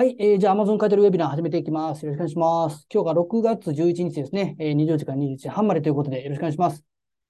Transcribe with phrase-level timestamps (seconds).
[0.00, 2.06] はい、えー、じゃあ Amazon 買取ウェビナー始めていきます。
[2.06, 2.86] よろしくお願いします。
[2.90, 4.56] 今日が6月11日ですね。
[4.58, 6.82] えー、20時から21時半までということでよろしくお願いします。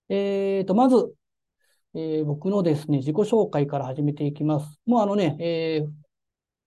[0.08, 1.12] えーと、まず、
[1.96, 4.80] えー、僕のですね、自己紹介から始めていきます。
[4.86, 5.90] もうあのね、えー、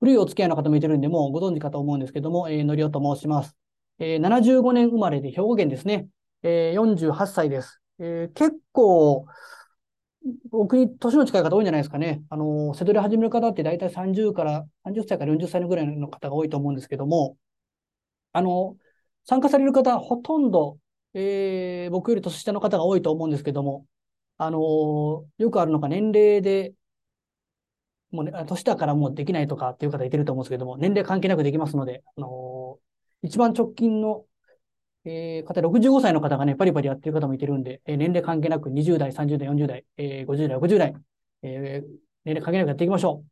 [0.01, 3.55] 古いお付き合いの方もいてるんで、もうご存知かと思うんですけども、えー、のりおと申します。
[3.97, 6.09] えー、75年生まれで兵庫県ですね。
[6.41, 7.81] えー、48歳です。
[7.99, 9.25] えー、結構、
[10.49, 12.23] 僕に年の近い方多いんじゃないですかね。
[12.29, 17.37] あの、せどり始める方って大体30から、30歳から40歳のぐらいの方が多いと思うんですけども、
[18.31, 18.77] あの、
[19.25, 20.79] 参加される方、ほとんど、
[21.13, 23.85] えー、僕より年下の方が多いと思うんですけども、
[24.37, 26.73] あの、よくあるのが年齢で、
[28.11, 32.79] もうね、年だからもうできないとかっていう方いてると思うんですけども、年齢関係なくできますので、あの、
[33.23, 34.25] 一番直近の
[35.05, 40.95] えー、方、65歳の方がね、バリバリやってる方もいてるんで、えー、年齢関係なく20代、30代、40代、えー、50代、60代、
[41.41, 41.87] えー、
[42.25, 43.29] 年齢関係なくやっていきましょう。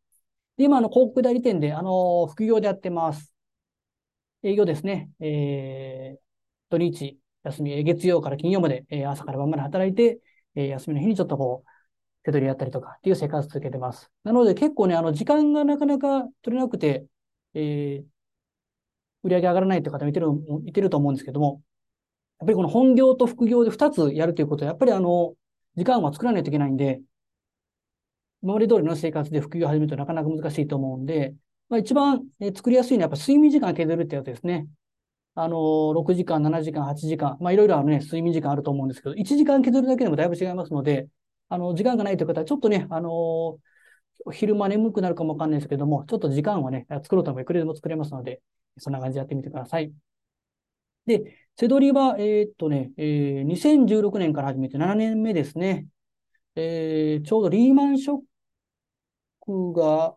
[0.58, 3.34] で、今、あの、広告代理店で、あの、副業でやってます。
[4.44, 5.12] 営業ですね。
[5.20, 6.20] えー、
[6.70, 10.20] 土日、休み、月曜から金曜まで、えー、朝から晩まで働いて、
[10.56, 11.70] えー、休みの日にちょっとこう、
[12.24, 14.12] 手取りやったりとかっていう生活を続けてます。
[14.24, 17.06] なので結構ね、あの、時間がなかなか取れなくて、
[17.54, 18.06] えー、
[19.24, 20.28] 売り上げ上がらないって方もいてる、
[20.66, 21.62] いてると思うんですけども、
[22.46, 25.36] っぱりこの本業と副業で2つやるということは、やっぱりあの、
[25.76, 27.02] 時間は作らないといけないんで、
[28.42, 31.36] 今まで通りの生活で副業を始めるとなかなか難しいと思うんで、
[31.70, 32.22] まあ、一番
[32.56, 34.68] 作りやすいのはやっぱ睡眠時間削るってやつですね。
[35.36, 41.08] あの、6時間、7時間、8時間、まあいろいろあのね、睡眠時間あると思うんですけど、1時間削るだけでもだいぶ違いますので、
[41.50, 43.60] あの、時間がないという方はちょっとね、あの、
[44.34, 48.42] 昼間眠くなるかもわかんないですけども、ちょっと時間はね、作ろうと思えばいくらでも作れますので、
[48.80, 49.94] そんな感じでやってみてください。
[51.06, 55.86] で、セドリは、えー、っとね、えー、2016年から始めて7年目ですね。
[56.56, 58.18] えー、ちょうどリーマンショッ
[59.42, 60.16] クが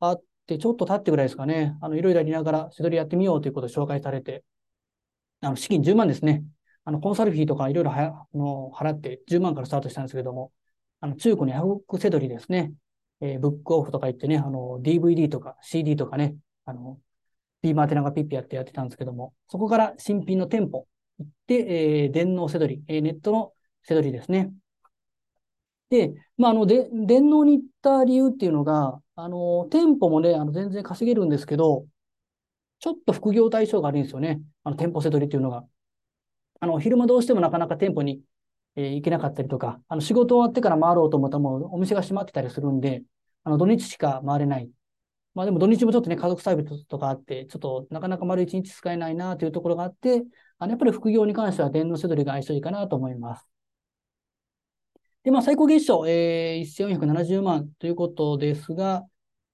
[0.00, 1.78] あって、ちょっと経ってぐらいですかね。
[1.80, 4.44] あの、いろいろやりながら、セドリやってみようということを紹介されて、
[5.40, 6.44] あの、資金10万ですね。
[6.84, 10.52] あの、コンサル費とかいろいろはあの払って10万からスタートしたんですけども、
[11.00, 12.74] あの、中古にヤフオクセドリですね。
[13.22, 17.00] えー、ブックオフとか言ってね、あの、DVD とか CD とかね、あの、
[17.64, 20.86] ピーマーテナがピッピやってやってたんですけども、そこから新品の店舗
[21.18, 23.52] 行って、えー、電脳せどり、えー、ネットの
[23.82, 24.52] せどりですね。
[25.88, 31.86] で、まあ、あの、で、電脳に行った理由っていうのが、あの、店舗もね、あの、全然稼げるんですけど、
[32.80, 34.42] ちょっと副業対象があるんですよね。
[34.62, 35.64] あの、店舗せどりっていうのが。
[36.60, 38.20] あの、昼間どうしてもなかなか店舗に、
[38.76, 43.02] えー、行けなかったりとか、あの、仕事終わってから回ろうと思ったらもうお店が閉まってたりするんで、
[43.44, 44.70] あの、土日しか回れない。
[45.34, 50.22] まあでも土日もちょっとね、家族サービスとかあって、ちょっとなかなか丸一日使えないなというところがあって、
[50.58, 53.46] あのやっぱり副業に関しては電脳せどりが相性いいかなと思います。
[55.24, 59.04] で、まあ最高月賞、えー、1470万ということですが、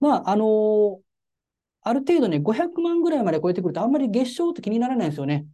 [0.00, 1.00] まああのー、
[1.82, 5.46] ある程度ね、500万ぐらいまで超えてくるとあんまり月賞って気にならないんですよね。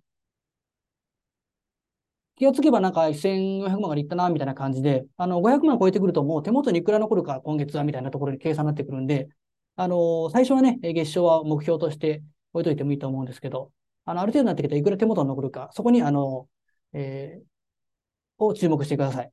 [2.37, 9.29] 気がつけばなんか1400万までいったな、みたいな感じで、あの、500万超えてくるともう手元にいくら残るか今月はみたいなところに計算になってくるんで、
[9.77, 12.23] あの、最初はね、月賞は目標として
[12.53, 13.73] 置いといてもいいと思うんですけど、
[14.07, 16.49] あの、ある程度になってきていくら手元に残るか、そこに、あの、
[16.93, 19.33] えー、を注目してください。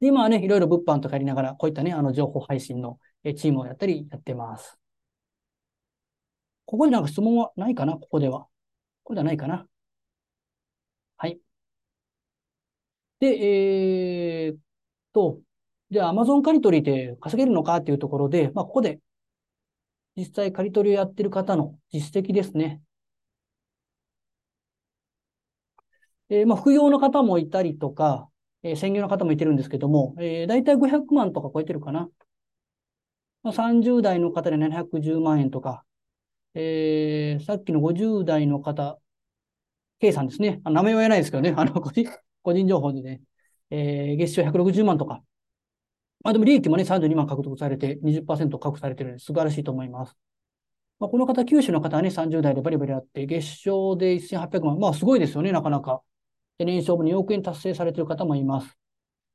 [0.00, 2.98] で、今はね、いろいろ物販とかやりながら、こういったね、あの、情報配信の
[3.36, 4.76] チームをやったり、やってます。
[6.64, 7.94] ここでなんか質問はないかな？
[7.94, 8.40] ここでは。
[8.40, 8.48] こ
[9.04, 9.66] こではないかな？
[11.16, 11.38] はい。
[13.20, 13.26] で、
[14.46, 14.58] えー、っ
[15.12, 15.40] と、
[15.92, 18.98] じゃあ Amazon 借り取りで稼げるのかっていうところで、まあ、ここで
[20.16, 22.80] 実際借り取りをやってる方の実績ですね。
[26.30, 28.30] えー、まあ、副業の方もいたりとか、
[28.62, 32.08] えー、専業の方もいてるんですけども、えー、大体500万とか超えてるかな。
[33.42, 35.84] まあ、30代の方で710万円とか、
[36.54, 38.98] えー、さっきの50代の方、
[40.00, 40.62] K さんですね。
[40.64, 41.52] あ名前は言えないですけどね。
[41.54, 41.90] あの、個
[42.54, 43.20] 人、情報でね、
[43.68, 45.22] えー、月賞160万とか、
[46.22, 50.16] まあでも利益もね、32万獲得されて20%確保されてるので素晴らしいと思います。
[51.00, 54.78] まあ、この方、九州の方はね、30代でバリバリあって、月賞で1800万。
[54.78, 56.02] まあすごいですよね、なかなか。
[56.58, 58.78] で、年商も2億円達成されてる方もいます。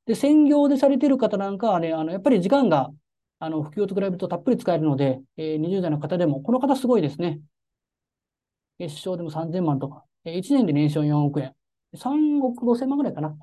[0.05, 2.89] で、専業でされてる方なんかはね、あの、やっぱり時間が、
[3.39, 7.41] あの、副業と比べるとたっぷり使えるので、えー、20代の方でも、この方すごいですね。
[8.79, 11.53] 月賞でも3000万とか、えー、1年で年商4億円。
[11.95, 13.35] 3億5千万ぐらいかな。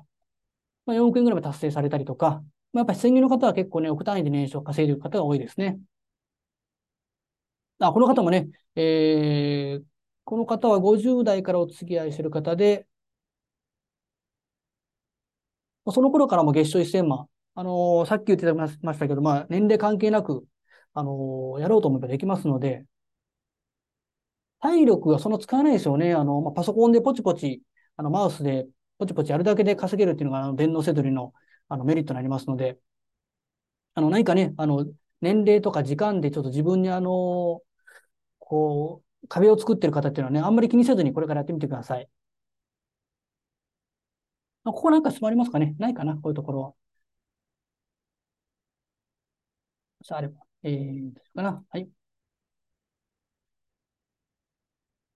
[0.87, 2.43] まあ、4億円ぐらいも達成されたりとか、
[2.75, 5.79] まあ、やっぱり専業の方は結構ね、億単位で年収を稼いでいる方が多いですね。
[7.79, 9.85] あ、この方もね、えー、
[10.23, 12.87] この方は50代からお付き合いしている方で、
[15.91, 17.27] その頃からも月賞1000万。
[17.57, 20.45] あのー、さっき言ってましたけど、まあ、年齢関係なく、
[20.93, 22.85] あの、やろうと思えばできますので、
[24.61, 26.13] 体力はその使わないですよね。
[26.13, 27.61] あの、まあ、パソコンでポチポチ、
[27.97, 28.67] あの、マウスで
[28.97, 31.33] ポチポチやるだけで稼げるっていうのが、あの、電脳せどりの、
[31.69, 32.79] あの、メリットになりますので、
[33.93, 34.85] あの、何かね、あの、
[35.21, 37.61] 年齢とか時間でちょっと自分にあの、
[38.39, 42.09] こう、壁を作ってる方っていうのはね、あんまり気にせずにこれからやってみてください。
[44.65, 45.75] ここなんか座りますかね？
[45.79, 46.15] ないかな？
[46.15, 46.73] こういうところは。
[50.03, 50.41] さあ、あれば。
[50.63, 51.89] えー、かなはい。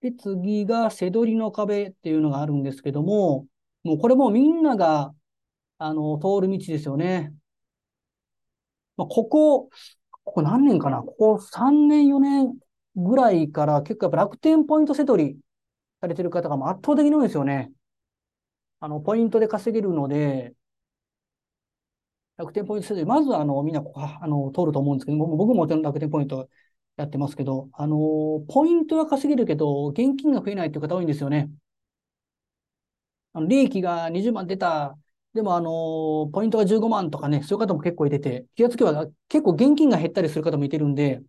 [0.02, 3.48] で、次が、背取りの壁っていうのがあるんですけども、
[3.84, 5.14] もうこれもみんなが、
[5.80, 7.34] あの、通る道ですよね。
[8.98, 9.70] まあ、ここ、
[10.12, 11.02] ここ何年かな？
[11.02, 12.58] ここ3年、4年
[12.96, 15.40] ぐらいから結構やっぱ楽天ポイント背取り
[16.02, 17.72] されてる方が圧倒的に多いですよね。
[18.80, 20.54] あの、ポイントで稼げるので、
[22.38, 26.50] 楽天ポイント制度、まずあの、みんなここ、あの、通ると思うんですけど、僕ももちろん楽天ポイント
[26.98, 27.98] やってますけど、あの、
[28.50, 31.50] ポイントは稼げるけど、現金が増えないっていう方多いんですよね。
[33.34, 34.98] あの、利益が20万出た。
[35.34, 41.22] でも、あの、ポイントが15万とかね、そういう方も結構いてて、気がつけば結構現金が減ったりする方もいてるんで、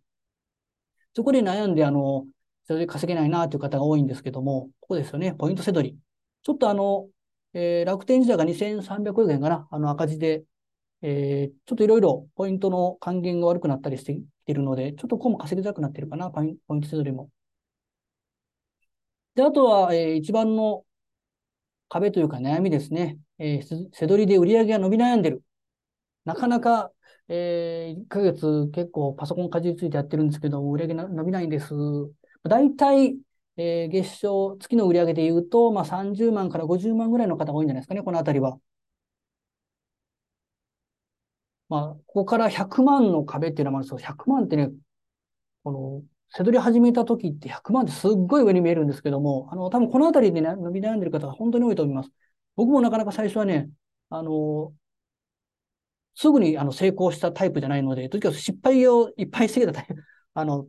[1.14, 2.26] そこで悩んで、あの、
[2.64, 5.98] それで稼げないなという方が多いんですけども、ここですよね、ポイントせどり。
[6.42, 7.08] ちょっとあの、
[7.52, 10.44] えー、楽天時代が2300円かな、あの赤字で、
[11.02, 17.30] えー、ちょっといろいろポイントの還元が悪くなったりしているので、ちょっとここも稼ぎづらくなってるかな、ポイントせどりも。
[19.34, 20.84] で、あとは、えー、一番の
[21.90, 23.18] 壁というか悩みですね。
[23.38, 25.44] えー、せどりで売り上げが伸び悩んでる。
[26.24, 26.92] なかなか、
[27.28, 31.74] えー、1ヶ月結構パソコンかじりついてやってるんですけど、売り上げ伸びないんです。
[32.44, 33.18] 大体、
[33.56, 38.58] えー、月賞、月の売り上げで言うと、まあ、30万から50万ぐらいの方が多いんじゃないですかね、このあたりは。
[41.68, 44.70] まあ、ここから100万の壁っていうのもあるんですけど、100万ってね、
[45.64, 52.10] この、せどり始めた時って100万ってすっごい上に見えるんですけども、あの、多分このあたりで、ね、伸び悩んでる方が本当に多いと思います。
[52.56, 53.70] 僕もなかなか最初はね、
[54.10, 54.72] あの、
[56.14, 59.94] すぐにあの成功したタイプじゃないので、とにかく失敗をいっぱいしてきたタイプ、
[60.34, 60.68] あの、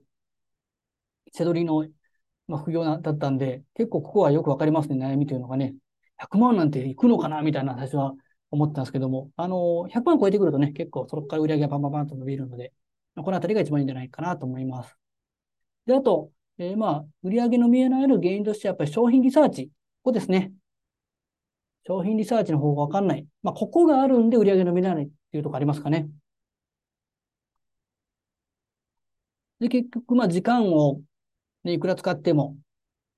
[1.34, 1.88] せどりの
[2.48, 5.76] まあ、副業だったんで、結構ここはよくわかりますね、悩みというのがね。
[6.20, 8.14] 100万なんていくのかなみたいな最初は
[8.52, 12.74] 思ってたんですけども、あの、100万超えてくるとね、結構そこから売り上げがバンバンバンと伸びるので、
[13.18, 14.98] このあたりが一番いいんじゃないかなと思います。
[15.86, 19.68] で、あと、えー、まあ、売上の見えない原因としてやっぱり商品リサーチ。
[19.68, 19.72] こ
[20.06, 20.54] こですね。
[21.88, 23.28] 商品リサーチの方がわかんない。
[23.44, 26.10] まあ、ここがあるんで売上の見えないっていうところありますかね。
[29.60, 31.02] で、結局、まあ、時間を
[31.64, 32.58] ね、いくら使っても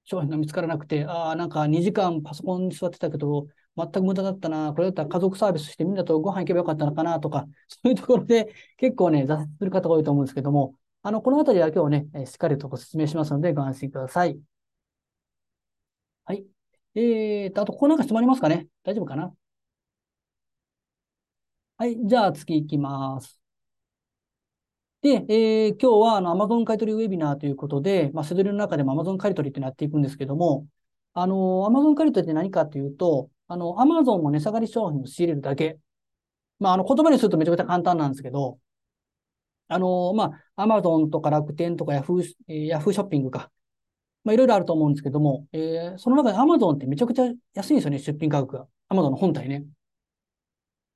[0.05, 10.75] 商品が見つからなくて、ああ、なんか2時間パソコンに座ってたけど、全く無駄だったな、これだったら家族サービスしてみんなとご飯行けばよかったのかなとか、そういうところで結構ね、挫折する方が多いと思うんですけども、
[11.05, 14.39] あの、このあたりは今日ね、しっかりとご説明しますのでご安心ください。
[16.23, 16.45] はい。
[16.95, 18.67] えーと、あと、ここなんか質問ありますかね？
[18.83, 19.33] 大丈夫かな？
[21.77, 21.97] はい。
[22.05, 23.37] じゃあ次行きます。
[25.01, 30.65] で、えー、今日はあの Amazon 買取ウェビナーということで、まあ、セドリの中でも Amazon 買取ってなっていくんですけども、
[31.13, 35.79] あの、Amazon 買取って何かというと、あの、Amazon も値下がり商品を仕入れるだけ。
[36.59, 38.59] まあ、あの、言葉にするとめちゃくちゃ簡単なんですけど、
[39.67, 43.51] あの、まあ、Amazon とか楽天とか Yahoo、Yahoo ショッピングか。
[44.23, 48.67] まあ、いろいろあると思うんですけども、えー、その中で Amazon ってめちゃくちゃ安いんですよね、出品価格が。
[48.89, 49.65] Amazon の本体ね。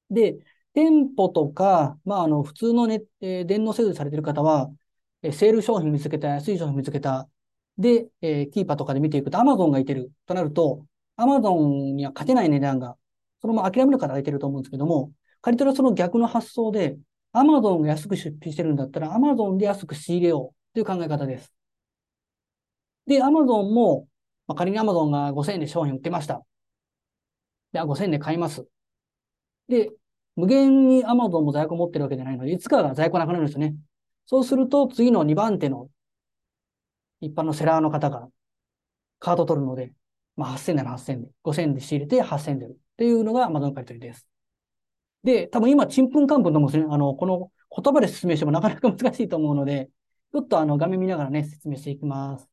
[0.09, 0.37] で、
[0.73, 4.71] 店舗とか、まあ、あの、普通のね、えー、電脳製造されてる方は、
[5.23, 7.27] えー、セール商品見つけた、安い商品見つけた、
[7.77, 12.95] で、えー、キーパーとかで見ていくと、アマゾンがいてるとなると、アマゾンには勝てない値段が、
[13.41, 15.11] そのまま諦める方がいてると思うんですけども、
[15.41, 16.97] 仮取はその逆の発想で、
[17.33, 21.53] アマゾンが安く出品してるんだったら、アマゾンで安く仕入れようという考え方です。
[23.05, 24.07] で、アマゾンも、
[24.47, 26.45] まあ、仮にアマゾンが5000円で商品売ってました。
[27.71, 28.67] で、5000円で買います。
[29.67, 29.91] で、
[30.35, 33.75] 無限に Amazon も在庫持ってるわけじゃないので、いつかが在庫なくなるんですよね。
[34.25, 35.89] そうすると、次の2番手の
[37.21, 38.29] 一般のセラーの方が
[39.19, 39.93] カード取るので、
[40.35, 44.27] まあ、8000なら8000で、5000で仕入れて8000で売るっていうのが Amazon 買取です。
[45.23, 47.51] で、多分今、ちんぷんかんぷんともですね、あの、この
[47.83, 49.89] 言葉で説明しても なかなか難しいと思うので、
[50.33, 52.45] ちょっとあの、画面見ながらね、説明していきます。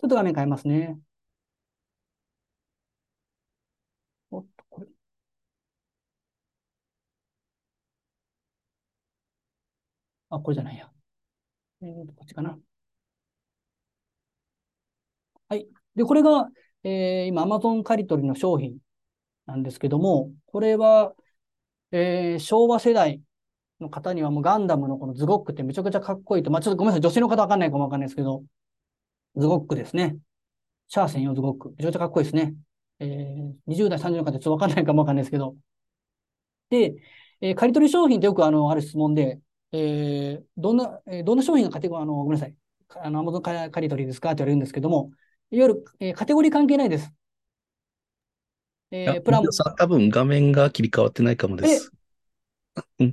[0.00, 0.98] ちょっと画面変えますね。
[4.30, 4.86] おっと、これ
[10.30, 10.90] あ、これじゃないや。
[11.82, 12.58] えーと、こっちかな。
[15.48, 15.66] はい。
[15.94, 16.48] で、これが、
[16.84, 18.78] えー、今、Amazon 借り取りの商品
[19.46, 21.14] なんですけども、これは、
[21.92, 23.22] えー、昭和世代
[23.80, 26.50] の方にはもうガンダムのこのズゴックってめちゃくちゃかっこいいと。
[26.50, 27.00] まあ、ちょっとごめんなさい。
[27.02, 28.44] 女性の方わかんないかもわかんないですけど、
[29.36, 30.18] ズゴックですね。
[30.88, 31.70] シャア専用ズゴック。
[31.70, 32.54] めちゃくちゃかっこいいですね。
[33.00, 35.56] えー、20代、30代の方ちょっとわかんないかもわかんないですけど。
[36.70, 36.96] で、
[37.40, 39.40] えー、借り取り商品ってよくあの、ある質問で、
[39.72, 42.54] えー、どんな、えー、どんな商品がカテゴリー、あの、ごめんなさい。
[42.96, 45.10] あの、アマゾン借り取りですかって言われるんですけども、
[45.50, 47.12] いわゆる、えー、カテゴリー関係ないです。
[48.90, 49.52] えー、プラン。
[49.52, 51.92] さん、多分画面が切り替わってないかもです。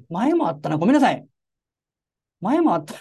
[0.09, 0.77] 前もあったな。
[0.77, 1.27] ごめんなさい。
[2.39, 2.95] 前もあった。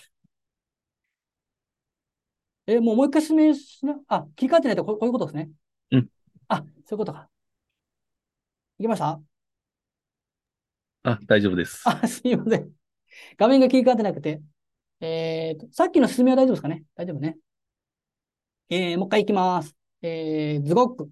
[2.66, 5.50] え、もうもう一回説明しな、あ、切り替わってないとこういうことですね。
[5.90, 6.08] うん。
[6.48, 7.28] あ、そういうことか。
[8.78, 9.20] いけました？
[11.04, 11.82] あ、大丈夫です。
[11.84, 12.70] あ、すいません。
[13.36, 14.40] 画面が切り替わってなくて。
[15.00, 16.84] えーと、さっきの進みは大丈夫ですかね？
[16.96, 17.36] 大丈夫ね。
[18.70, 19.76] えー、もう一回いきます。
[20.00, 21.10] えー、ズゴック。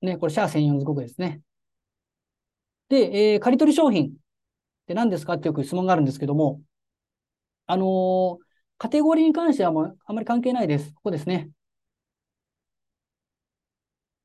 [0.00, 1.40] ね、これシャア専用のズゴックですね。
[2.88, 4.10] で、えー、借り取り商品っ
[4.86, 5.34] て何ですか？
[5.34, 6.60] ってよく質問があるんですけども、
[7.66, 8.38] あのー、
[8.78, 10.94] カテゴリーに関してはもうあんまり関係ないです。
[10.94, 11.50] ここですね。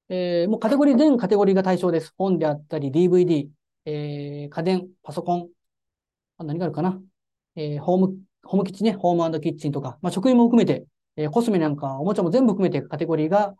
[0.09, 2.13] えー、もうカテゴリー、全カテゴリーが対象です。
[2.17, 3.47] 本であったり、DVD、
[3.85, 5.49] えー、家電、パソコン、
[6.37, 7.01] あ何があるかな？
[7.55, 13.55] えー、ホーム、ホームキッチンね、ホームキッチンとか、まあ、食品も含めて、えー、コスメなんか、おもちゃも全部含めてカテゴリーが、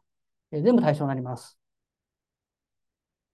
[0.52, 1.58] えー、全部対象になります。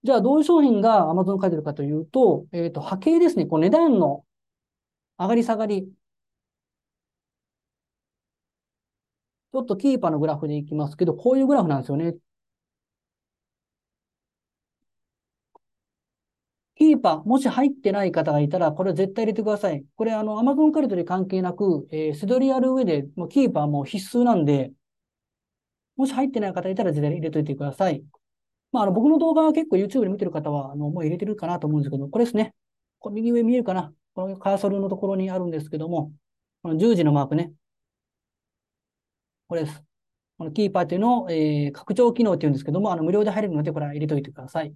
[0.04, 3.46] じゃあ、どういう商品が Amazon 書いてるかというと、えっ、ー、と、波形ですね。
[3.46, 4.26] こう値段の
[5.18, 5.92] 上がり下がり。
[9.52, 12.16] ちょっとキーパーのグラフでいきますけど、こういうグラフなんですよね。
[16.76, 19.86] キーパー、もし入ってない方がいたら、これは絶対入れてください。
[19.96, 24.72] これ、あの、Amazon カルトで関係なく、えー、スドリアル上で、もうキーパーも必須なんで、
[25.98, 28.04] もし入ってない方いたら絶対入れといてください。
[28.72, 32.54] まあ、あの、僕の動画は結構 YouTube で見てる方は、あの、もう入れてるかなと思うんですけど、これですね。
[33.00, 36.14] こ右上見えるかなこのカーソルのところにあるんですけども、
[36.64, 37.54] この十字のマークね。
[39.48, 39.84] これです。
[40.38, 44.74] このキーパーっていうのを、えー、拡張機能っていうんですけども、あの、無料で入れるので、これは入れといてください。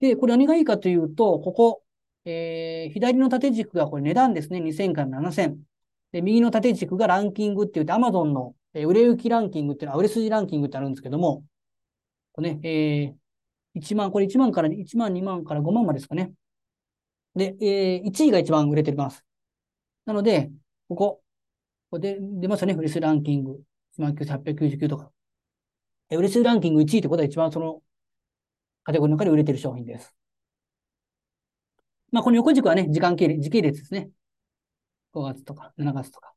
[0.00, 1.82] で、これ何がいいかというと、ここ、
[2.24, 4.60] えー、左の縦軸がこれ値段ですね。
[4.60, 5.56] 2000から7000。
[6.12, 11.44] で、右の縦軸がランキングって言って、Amazon の、え売れ行きランキングっていうのは、売れ筋ランキングってあるんですけども、
[12.32, 16.32] これね、えー、1万、これ1万から、1万、2万から5万までですかね。
[17.34, 19.24] で、えー、1位が一番売れてます。
[20.04, 20.50] なので、
[20.88, 21.22] ここ、こ
[21.92, 22.74] こで出ますよね。
[22.74, 23.62] 売れ筋ランキング。
[23.98, 25.10] 19,899とか。
[26.10, 27.82] え売れ筋ランキング1位ってことは一番その
[28.84, 30.14] カテゴリーの中で売れてる商品です。
[32.12, 34.10] まあ、この横軸はね、時間系列、時系列ですね。
[35.12, 36.35] 5月とか7月とか。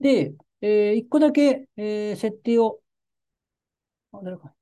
[0.00, 2.80] で、えー、1個だけ、えー、設定を、
[4.12, 4.54] あ、誰か。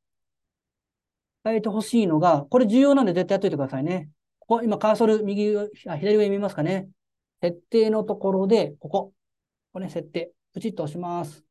[1.45, 4.11] 変えてほしいのが、これ重要なんで絶対やっといてくださいね。
[4.41, 6.89] ここ、今カーソル右、あ左上見ますかね。
[7.43, 9.05] 設定のところで、ここ。
[9.09, 9.13] こ
[9.75, 10.33] こね、設定。
[10.55, 11.45] プチッと押します。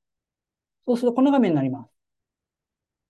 [0.86, 1.92] そうするとこの画面になります。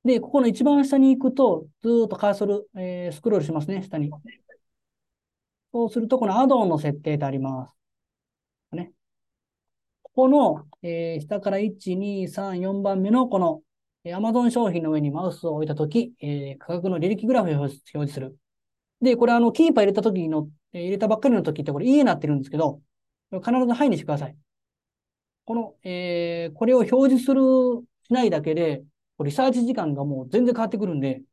[0.04, 4.12] で、ここの一番下に行くと、ずーっとカーソル、えー、スクロールしますね、下に。
[5.74, 7.76] そうすると、このアドオンの設定ってあります。
[10.16, 13.62] この、えー、下から1、2、3、4番目のこの、
[14.06, 18.38] えー、Amazon 商品の上にマウスを置いたとき、えー、価格の履歴グラフを表示する。
[19.02, 22.82] で、これあの、キーパー入れたときの、えー、入れたばっかりのときってこれいいになってるんですけど、
[23.30, 24.38] 必ずはいにしてください。
[25.44, 27.42] この、えー、これを表示する、
[28.08, 28.84] しないだけで、
[29.20, 31.24] リサーチ時間がもう全然変わってくるんで、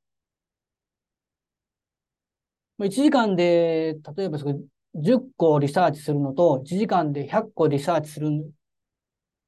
[2.80, 8.52] 1時間で、例えば10個リサーチするのと、1時間で100個リサーチする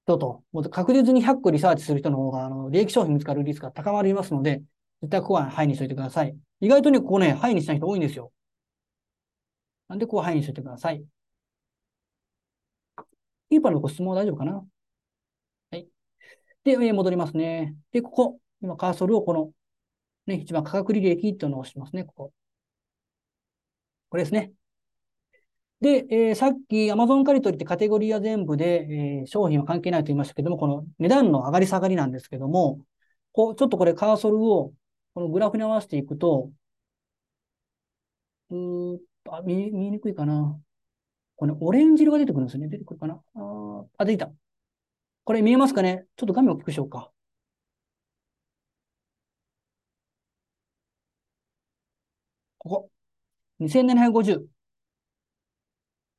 [0.06, 4.62] 人と、もう確実に100個リサーチする人の方が、あの、利益商品見つかるリスクが高まりますので、
[5.02, 6.36] 絶対ここはハイにしといてください。
[6.60, 8.32] 意外とね、ここね、ハイにしない人多いんですよ。
[9.88, 11.04] なんでここはハイにしといてください？
[13.50, 14.64] キーパーのご質問大丈夫かな？
[15.70, 15.86] はい
[16.64, 17.74] で、戻りますね。
[17.92, 19.52] で、ここ、今カーソルをこの、
[20.26, 22.32] ね、一番価格履歴っていうのを押しますね、ここ。
[24.08, 24.52] これですね。
[25.84, 28.86] で、えー、さっき Amazon 借り取りってカテゴリーは全部で、
[29.20, 32.80] えー、商品は関係ないと言いましたけども、この値段の上がり下がりなんですけども、
[33.32, 34.72] こう、ちょっとこれカーソルを
[35.14, 36.50] このグラフに合わせていくと、
[38.50, 38.98] うー
[39.30, 40.60] あ見、見にくいかな。
[41.36, 42.68] これ、オレンジ色が出てくるんですね。
[42.68, 43.22] 出てくるかな。
[43.36, 44.32] あ、あ出てきた。
[45.24, 47.12] これ見えますかねちょっと画面を大きくしようか。
[52.58, 52.90] ここ。
[53.60, 54.53] 2750。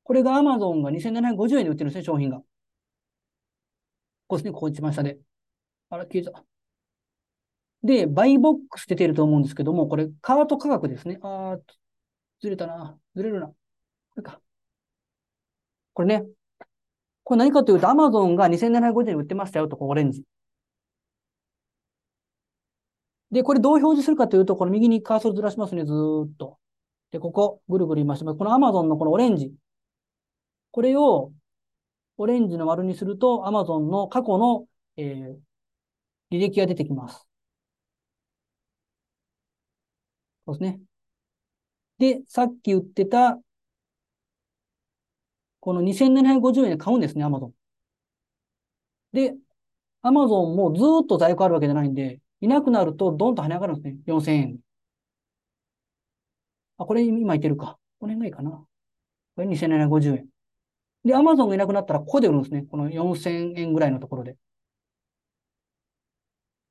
[0.06, 2.38] これが Amazon が2750円で売ってるんですね、商品が。
[2.38, 2.44] こ
[4.28, 5.18] こですね、ここ一番下で。
[5.90, 6.44] あら、消えた。
[7.82, 11.18] で、バイボックス出てると思うんですけども、これ、カート価格ですね。
[11.22, 11.60] あー、
[12.40, 12.96] ずれたな。
[13.16, 13.48] ずれるな。
[13.48, 13.54] こ
[14.16, 14.40] れか。
[15.94, 16.26] これね。
[17.24, 20.22] これ何かというと、アマゾンが2750円で売ってましたよと、こオレンジ。
[23.32, 26.58] で、これどう表示するかというと、この右にカーソルずらしますね、ずーっと。
[27.10, 28.34] で、ここ、ぐるぐる言いました。
[28.34, 29.52] この Amazon のこのオレンジ。
[30.76, 31.32] これを、
[32.18, 34.68] オレンジの丸にすると、Amazon の過去の、
[34.98, 35.38] えー、
[36.30, 37.26] 履歴が出てきます。
[40.46, 40.80] そうですね。
[41.98, 43.40] で、さっき売ってた、
[45.60, 47.52] この2750円で買うんですね、Amazon。
[49.12, 49.34] で、
[50.02, 54.00] Amazon もずっと在庫あるわけじゃないんで、いなくなるとドンと跳ね上がるんですね。
[54.06, 54.60] 4000円。
[56.78, 57.78] あ、これ今言ってるか。
[57.98, 58.50] この辺がいいかな。
[59.36, 60.35] これ2750円。
[61.06, 62.64] で、アマゾンがいなくなったらここで売るんですね。
[62.70, 64.36] この4000円ぐらいのところで。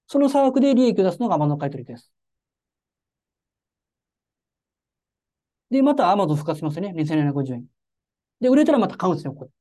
[0.08, 2.12] その差額で利益を出すのがアマゾン買取です。
[5.70, 6.92] で、またアマゾン復活しますね。
[6.94, 7.66] 2750円。
[8.42, 9.52] で、売れたらまた買うんですよ、ここで。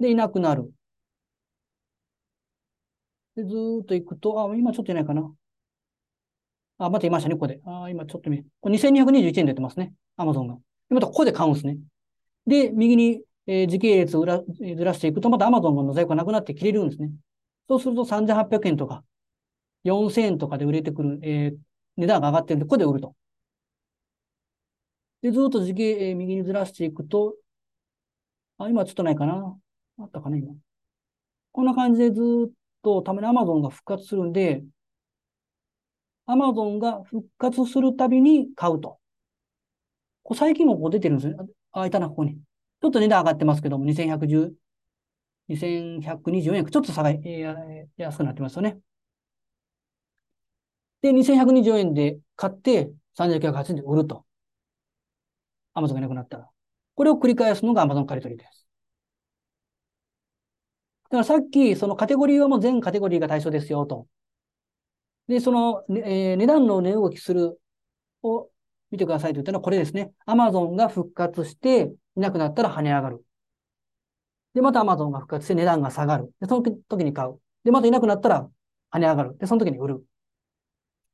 [0.00, 0.72] で、いなくなる。
[3.36, 5.32] で、ずーっと行くと、あ、今ちょっといないかな。
[6.78, 7.60] あ、またいましたね、ここで。
[7.64, 9.94] あ、今ちょっと見、これ2221円出てますね。
[10.16, 10.54] アマゾンが。
[10.54, 10.60] で、
[10.90, 11.78] またここで買うんですね。
[12.46, 17.10] で、右に、えー、時系列をずらしていくと、またアマゾンの在庫がなくなって切れるんですね。
[17.68, 19.04] そうすると3800円とか、
[19.84, 21.58] 4000円とかで売れてくる、えー、
[21.96, 23.14] 値段が上がってるんで、ここで売ると。
[25.22, 27.36] で、ずっと時系、えー、右にずらしていくと、
[28.58, 29.58] あ、今ちょっとないかな。
[29.98, 30.54] あったかな、今。
[31.52, 34.64] こんな感じでずっと、ためにアマゾンが復活するんで、
[36.26, 38.98] アマゾンが復活するたびに買うと。
[40.22, 41.48] こう最近もこう出てるんですよ。
[41.72, 42.36] あ、いたな、ここに。
[42.36, 44.54] ちょっと値段上がってますけども、2110、
[45.48, 48.78] 2124円、ちょっと差が、えー、安くなってますよね。
[51.02, 54.24] で、2124円で買って、3980円で売ると。
[55.74, 56.48] アマゾンがなくなったら。
[56.94, 58.66] これを繰り返すのがアマゾン借り取りです。
[61.04, 64.06] だからさっき、そのカテゴリーはもう全カテゴリーが対象ですよと。
[65.28, 67.60] で、その、えー、値段の値動きする
[68.22, 68.48] を
[68.92, 70.12] 見てくださいと言ったのはこれですね。
[70.26, 73.24] アマゾンが復活していなくなったら跳ね上がる。
[74.54, 76.32] で、またアマゾンが復活して値段が下がる。
[76.40, 77.40] で、その時に買う。
[77.64, 78.48] で、またいなくなったら
[78.92, 79.38] 跳ね上がる。
[79.38, 80.04] で、その時に売る。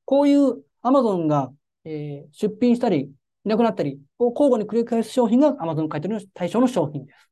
[0.05, 1.53] こういうアマゾンが、
[1.85, 3.03] えー、出品したり、
[3.45, 7.31] いなくなったりを交互に繰り返す商品がアマゾン買い取りの対象の商品です。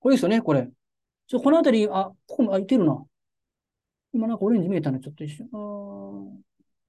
[0.00, 0.68] これですよね、これ。
[1.26, 3.02] ちょ、このあたり、あ、ここも空いてるな。
[4.12, 5.00] 今なんかオレンジ見えたね。
[5.00, 5.48] ちょっと一瞬、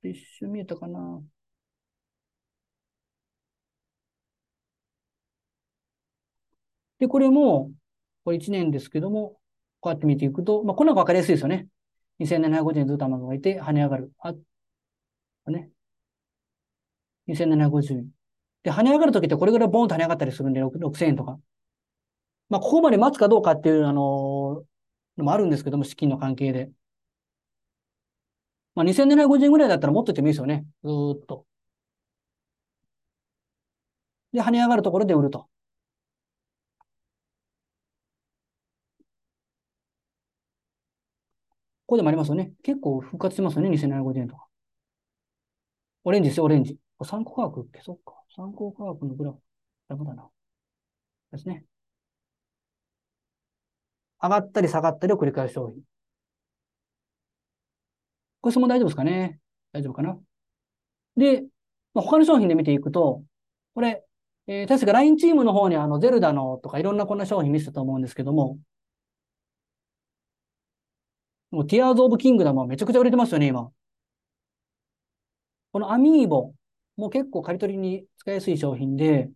[0.03, 1.23] 一瞬見えたかな。
[6.99, 7.71] で、これも、
[8.23, 9.39] これ1年ですけども、
[9.79, 11.67] こうやって見ていくと、まあ、この分かりやすいですよね。
[12.19, 14.11] 2750円ずっと卵がいて、跳ね上がる。
[14.19, 14.33] あ、
[15.47, 15.71] ね。
[17.27, 18.09] 2750円。
[18.63, 21.39] で、跳ね上がるときってこれぐらいボーンと跳ね上がったりするんで、6000円とか。
[22.49, 24.63] まあ、ここまで待つかどうかっていう、あの
[25.17, 26.71] のもあるんですけども、資金の関係で。
[28.75, 30.65] まあ、2750円ぐらいだったら持っててもいいですよね。
[30.84, 30.89] ず
[31.21, 31.45] っと。
[34.34, 35.39] で、跳ね上がるところで売ると。
[35.39, 35.49] こ
[41.88, 42.53] こでもありますよね。
[42.63, 43.69] 結構復活してますよね。
[43.69, 44.47] 2750円とか。
[46.03, 46.77] オレンジですよ、オレンジ。
[47.03, 48.13] 参考価格消そうか。
[48.36, 49.38] 参考価格のグラフ。
[49.89, 50.29] ダメだな。
[51.31, 51.65] ですね。
[54.21, 55.84] 上がったり下がったりを繰り返す商品。
[58.41, 59.39] これ質問大丈夫ですかね？
[59.71, 60.17] 大丈夫かな？
[61.15, 61.43] で、
[61.93, 63.23] まあ、他の商品で見ていくと、
[63.75, 64.04] これ、
[64.47, 68.58] えー、確か LINE チームの方にあの、ゼルダのとかいろんなこんな商品見せたと思うんですけども、
[71.51, 73.71] もうティアーズ・オブ・キングダムはめちゃくちゃ売れてますよね、今。
[75.73, 76.54] このアミーボ
[76.97, 79.30] も結構刈り取りに使いやすい商品で、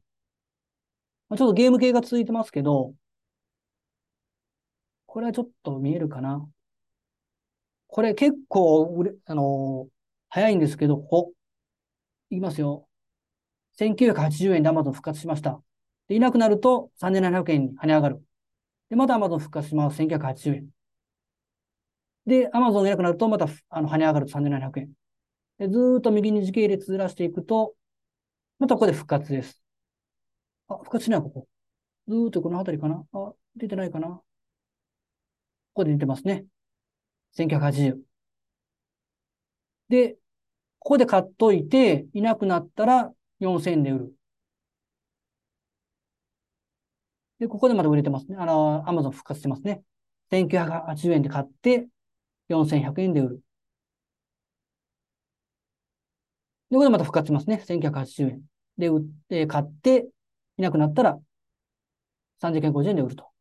[1.30, 2.94] まあ、ちょっとゲーム系が続いてますけど、
[5.06, 6.46] これはちょっと見えるかな？
[7.96, 9.92] これ結構売れ、あのー、
[10.28, 11.32] 早いんですけど、ここ。
[12.30, 12.90] いきますよ。
[13.80, 15.62] 1980円で Amazon 復活しました。
[16.10, 18.22] で、いなくなると3700円に跳ね上がる。
[18.90, 20.02] で、また Amazon 復活します。
[20.02, 20.68] 1980円。
[22.26, 24.92] で、Amazon がいなくなるとまたあの跳ね上がると3700円。
[25.58, 27.76] で、ずーっと右に時系列ずらしていくと、
[28.60, 29.64] またここで復活です。
[30.68, 31.48] あ、復活しないここ。
[32.10, 34.24] ずーっとこの辺りかなあ、出てないかなこ
[35.76, 36.46] こで出てますね。
[37.36, 38.04] 1980。
[39.90, 40.14] で、
[40.80, 44.16] ここで買っといて、いなくなったら4000で売る。
[47.40, 48.38] で、ここでまだ売れてますね。
[48.38, 49.84] あの、アマゾン復活してますね。
[50.30, 51.88] 1980円で買って、
[52.50, 53.42] 4100円で売る。
[56.70, 57.60] で、これでまた復活しますね。
[57.60, 58.42] 1980円。
[58.78, 60.08] で、売って、買って、
[60.58, 61.20] いなくなったら、
[62.40, 63.35] 3950円で売ると。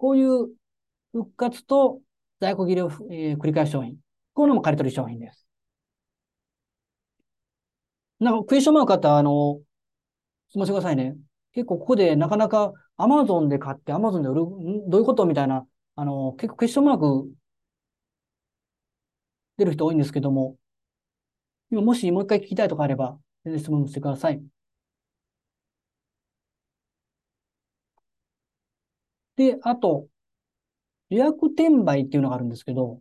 [0.00, 0.48] こういう
[1.12, 2.00] 復活と
[2.40, 3.98] 在庫切れを、えー繰り返し商品。
[4.34, 5.46] こういうのも借り取り商品です。
[8.18, 9.60] なんかクエスチョンマークあったら、あの、
[10.50, 11.16] 質問してくださいね。
[11.52, 14.42] 結構ここでなかなか Amazon で買って Amazon で売る、
[14.88, 17.32] どういうことみたいな、あの、結構クエスチョンマーク
[19.58, 20.56] 出る人多いんですけども、
[21.70, 24.42] 今もしもう一回聞きたいとかあれば、全然質問してください。
[29.40, 30.06] で、あと、
[31.08, 33.00] 予約転売っていうのがあるんですけど、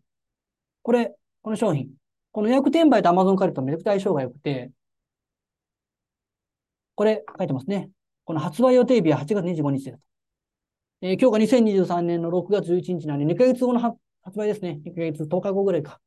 [0.83, 1.89] これ、この商品。
[2.31, 4.71] この予約転売と Amazon 借りとめちゃくちゃ相性が良くて、
[6.95, 7.89] これ書いてますね。
[8.23, 9.99] この発売予定日は8月25日です。
[11.01, 14.79] えー今日が2023年の6月11日なんで、2ヶ月後の発発売ですね。
[14.85, 15.99] 2ヶ月、10日後ぐらいか。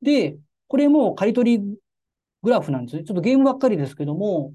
[0.00, 1.78] で、これも借り取り
[2.42, 3.04] グラフなんですね。
[3.04, 4.54] ちょっとゲームばっかりですけども、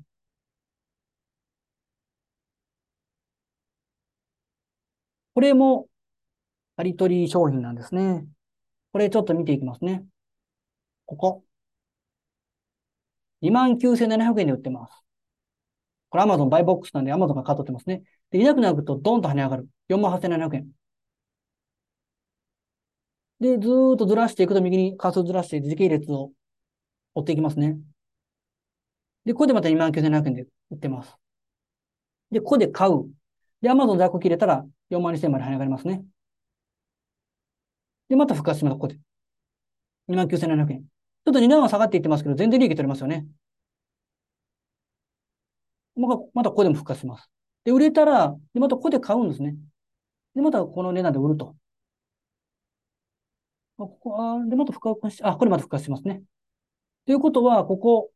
[5.35, 5.87] これも
[6.77, 8.25] 借り取り商品なんですね。
[8.93, 10.05] これちょっと見ていきますね。
[11.05, 11.43] ここ。
[13.41, 14.93] 29,700円で売ってます。
[16.09, 18.03] これ Amazon バイボックスなんで Amazon が買っとってますね。
[18.31, 19.67] で、いなくなるとドンと跳ね上がる。
[19.89, 20.71] 48,700円。
[23.39, 26.31] で、ずーっとずらしていくと右にカーソルずらして時系列を
[27.15, 27.77] 追っていきますね。
[29.25, 31.15] で、ここでまた29,700円で売ってます。
[32.31, 33.09] で、ここで買う。
[33.61, 36.05] で、Amazon 在庫切れたら4万2000まで跳ね上がりますね。
[38.09, 38.99] で、また復活します、ここで。
[40.07, 40.81] 29,700円。
[40.81, 43.27] ちょっと値段は下がっていってますけど、全然利益取れますよね。
[45.95, 47.29] またまたここでも復活します。
[47.63, 49.55] で、売れたら、で、またここで買うんですね。
[50.35, 51.55] で、またこの値段で売ると。
[53.77, 56.23] あここ、あで、また復活し、あ、これまた復活しますね。
[57.05, 58.11] ということは、ここ、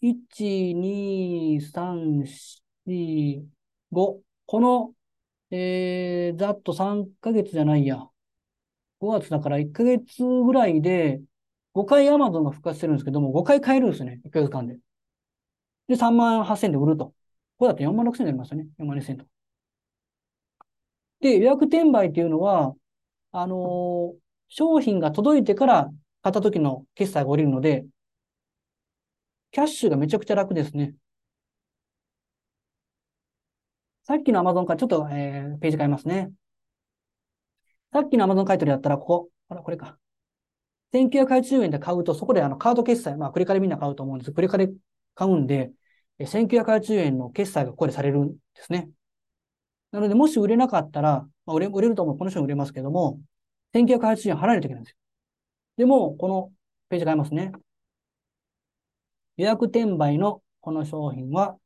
[0.00, 3.53] 1、2、3、4、
[3.94, 4.22] 5。
[4.46, 4.94] この、
[5.50, 7.98] えー、ざっと3ヶ月じゃないや。
[9.00, 11.22] 5月だから1ヶ月ぐらいで、
[11.74, 14.20] 5回 Amazon が復活してるんですけども、5回買えるんですね。
[14.24, 14.78] 1ヶ月間で。
[15.88, 17.14] で、3万8000円で売ると。
[17.58, 18.68] これだと4万6000円になりますよね。
[18.78, 19.26] 4万2000と。
[21.20, 22.74] で、予約転売っていうのは、
[23.32, 25.90] あのー商品が届いてから
[26.22, 27.86] 買った時の決済が降りるので、
[29.50, 30.94] キャッシュがめちゃくちゃ楽ですね。
[34.04, 36.32] さっきの Amazon からちょっと、えーページ変えますね。
[37.92, 39.30] さっきの Amazon 買い取りだったら、ここ。
[39.48, 39.98] あら、これか。
[40.92, 44.32] 1980円で買うと、そこであのカード決済、まあ、クレカでみんな買うと思うんです。
[44.32, 44.72] クレカで
[45.14, 45.72] 買うんで、
[46.26, 48.90] 1980円の決済がここでされるんですね。
[49.92, 52.18] なので、もし売れなかったら、まあ、売れ、売れると思う。
[52.18, 53.20] この人売れますけども、
[53.72, 54.98] 1980円払えるといけないんですよ。
[55.78, 56.52] でも、この
[56.88, 57.52] ページ変えますね。
[59.36, 61.56] 予約転売のこの商品は、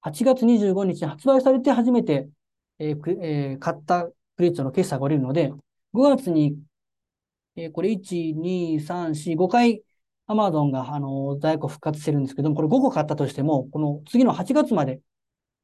[0.00, 2.28] 8月25日に発売されて初めて、
[2.78, 4.04] えーえー買った
[4.36, 5.52] クレジットの決済が降りるので、
[5.92, 6.58] 5月に、
[7.56, 9.82] えーこれ1、2、3、4、5回
[10.28, 15.00] Amazon が、あの在庫復活してるんですけども、これ5個買ったとしても、この次の8月まで、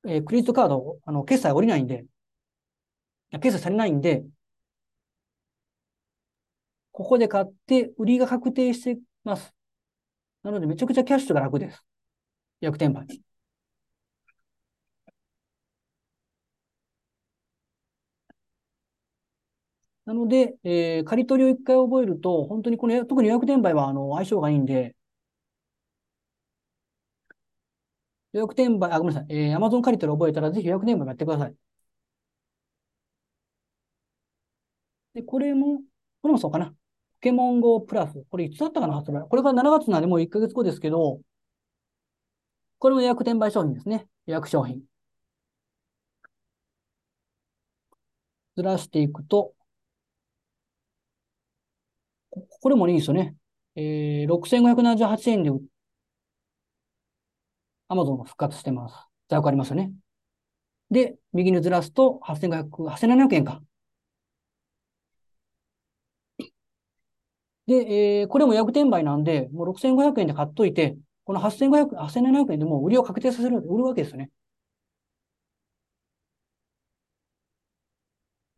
[0.06, 2.06] えークレジットカード、あの、決済が降りないんで、
[3.40, 4.24] 決済されないんで、
[6.92, 9.54] ここで買って、売りが確定してます。
[10.44, 11.84] なので、めちゃくちゃキャッシュが楽です。
[12.60, 13.06] 予約転売。
[20.06, 24.96] なので、えー借り取りを一回覚えると、本当にこの、特に予約転売は、あの、相性がいいんで、
[28.32, 29.34] 予約転売、あ、ごめんなさい。
[29.34, 31.56] えー、Amazon 借り取り覚えたら、ぜひ予約転売もやってください。
[35.14, 35.78] で、これも、
[36.22, 36.70] これもそうかな。
[36.70, 36.76] ポ
[37.20, 38.24] ケモン GO プラス。
[38.30, 39.26] これいつだったかな、発売。
[39.28, 41.20] これから7月なんでもう1ヶ月後ですけど、
[42.78, 44.08] これも予約転売商品ですね。
[44.26, 44.82] 予約商品。
[48.56, 49.54] ずらしていくと、
[52.60, 53.36] これもいいんですよね。
[53.74, 55.50] えー、6578円で
[57.88, 58.94] Amazon が復活してます。
[59.28, 59.92] 在庫ありますよね。
[60.90, 63.62] で、右にずらすと8500、8700円か。
[67.66, 67.74] で、
[68.20, 74.30] えーこれも予約転売なんで、もう6500円で買っといて、この8500、8700円でもう売りを確定させる、売るわけですよね。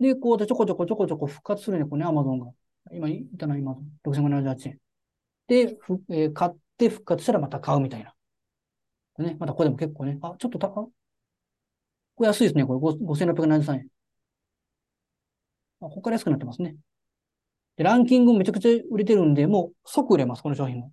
[0.00, 2.52] で、こうでちょこちょこちょこちょこ復活するね、これね、Amazon が。
[2.92, 4.78] 今言ったな、今、6578円。
[5.48, 8.14] で、ふえー買って復活したらまた買うみたいな。
[9.18, 10.90] ね、またここでも結構ね、あ、ちょっとた、こ
[12.20, 12.64] れ安いですね。
[12.66, 13.88] これ5673円。
[15.80, 16.76] あ、ここから安くなってますね。
[17.76, 20.92] で、ランキングもめちゃくちゃ売れてるんで、もう即売れます、この商品も。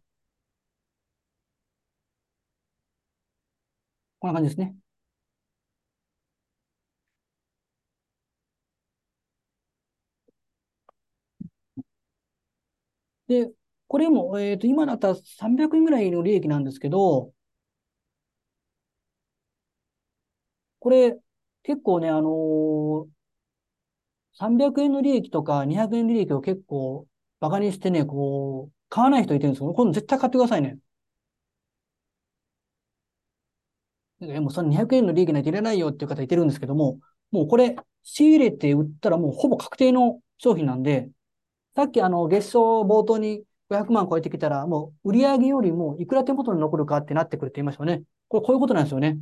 [4.19, 4.75] こんな感じですね。
[13.27, 13.51] で、
[13.87, 17.33] これも、えっ、ー、と、今だったら300円ぐらいの利益なんですけど、
[20.79, 21.19] これ、
[21.63, 23.09] 結構ね、あのー、
[24.33, 27.07] 300円の利益とか200円の利益を結構
[27.39, 29.73] バカにしてね、こう、買わない人いてるんですよ。
[29.73, 30.79] 今度絶対買ってくださいね。
[34.21, 36.99] いもうその200円の利益なんて入れないよっていう方いてるんですけども、
[37.31, 41.09] もうこれ、仕入れて売ったらもうほぼ確定の商品なんで、
[41.75, 48.03] さっきあの、月賞冒頭に500万超えてきたら、もう売上よりもいくら手元に残るかってなってくるって言いましたよね。
[48.29, 49.19] これこういうことなんですよね。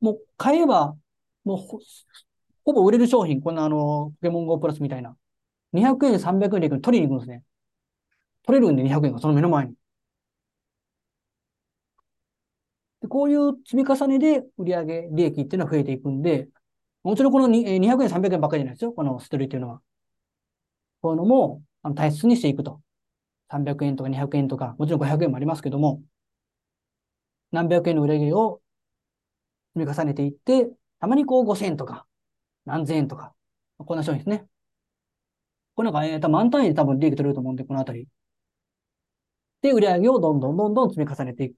[0.00, 0.96] もう買えば、
[1.44, 1.78] もうほ
[2.64, 5.16] ほぼ売れる商品、こんなあの、ポケモン GO プラスみたいな。
[5.72, 7.44] 200円、300円で取りに行くんですね。
[8.44, 9.74] 取れるんで200円がその目の前に。
[13.00, 16.48] でこういう積み重ねで売上利益っていうのは増えていくんで、
[17.02, 18.92] もちろんこの200円、300円ばっかりじゃないですよ。
[18.92, 19.82] このストーリーっていうのは。
[21.00, 22.82] こういうのも、あの、大切にしていくと。
[23.50, 26.02] 300円とか200円とか、もちろん500円もありますけども、
[27.50, 28.60] 何百円の売り上げを
[29.76, 30.68] 積み重ねていって、
[31.00, 32.06] たまにこう5000円とか、
[32.66, 33.34] 何千円とか、
[33.78, 34.48] こんな商品ですね。
[35.76, 38.08] これなんか、えー、多分満単位で多分利益取れると思うんで、このあたり。
[39.62, 41.56] で、売り上げをどんどんどんどん積み重ねていく。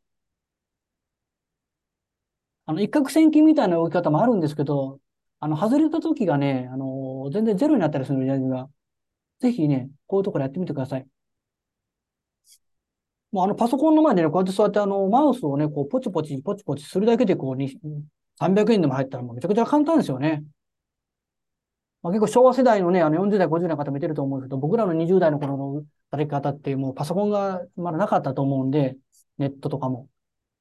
[2.67, 5.01] あの、一攫千金みたいな動き方もあるんですけど、
[5.41, 8.71] あの、外れた時がね、あの、全然ゼロになったりする売り上げが。
[9.41, 11.07] ぜひね、こういうところやってみてください。
[13.31, 17.79] もうあのパソコンの前でね、こうやってそうやってあのマウスをね、こうポチポチポチポチするだけでこうに
[18.39, 20.45] 300円でも入ったらもうめちゃくちゃ簡単ですよね。
[22.03, 28.97] まあ、結構昭和世代のね、あの40代、50代の方見てると思うんですけど、僕らの20代の頃の働き方ってもうパソコンがまだなかったと思うんで、
[29.39, 30.09] ネットとかも。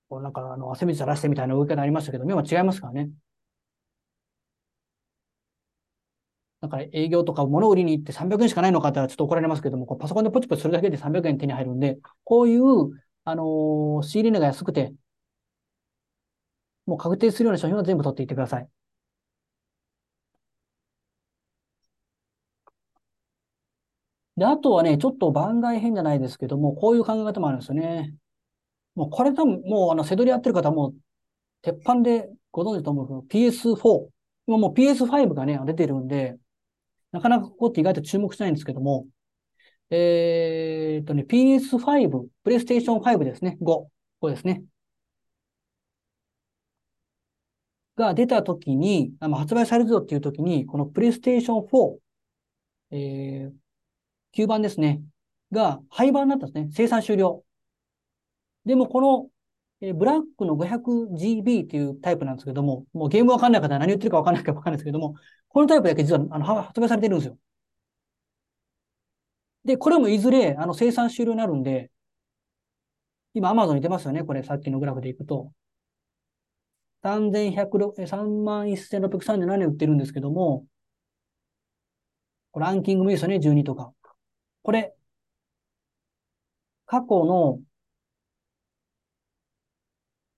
[0.10, 3.10] こうなんかあの汗水垂らしてみたいな動き方ありましたけど、今は違いますからね。
[6.62, 12.62] だから営業とか物売りに行って300円しかないのかってちょっと怒られますけども、こうパソコンでポチポチするだけで300円手に入るんで、こういう、
[13.26, 14.94] あのー、仕入れ値が安くて、
[16.88, 18.68] もう確定するような商品は全部取っていってください。
[24.38, 28.14] で、あとはね、ちょっと番外編じゃないですけども、こういう考え方もあるんですよね。
[28.96, 30.94] もうこれ多分、もうあの、せどりやってる方も、
[31.64, 34.10] 鉄板でご存知と思うけど、PS4。
[34.48, 36.38] 今もう PS5 がね、出てるんで、
[37.12, 39.08] なかなかここって意外と注目しないんですけども、
[39.90, 43.66] えー、っとね、PS5、プレイステーション5ですね、5。
[43.66, 43.90] こ
[44.20, 44.64] こですね。
[47.96, 51.98] が出たときに、あの発売されるぞっていうときに、このプレイステーション4、
[52.92, 55.02] えー、9番ですね、
[55.52, 56.70] が廃盤になったんですね。
[56.74, 57.44] 生産終了。
[58.66, 59.30] でもこの、
[59.82, 65.16] えー、ブラックの 500GB っていうタイプなんですけども、もうゲームわかんない方は何言ってるかわかんないかわかんないですけども、
[65.50, 67.38] このタイプだけ実はあの発売されてるんですよ。
[69.66, 71.92] で、これもいずれあの生産終了になるんで、
[73.34, 74.24] 今 Amazon に出ますよね。
[74.24, 75.52] これさっきのグラフでいくと。
[77.04, 80.66] 31,637円売ってるんですけども、
[82.56, 83.40] ランキングもいいですよね。
[83.40, 83.94] 12とか。
[84.64, 84.94] これ、
[86.86, 87.60] 過去の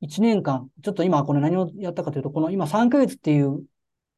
[0.01, 3.63] 1年間、ちょっと今これ何をやったかというと、この今3ヶ月っていう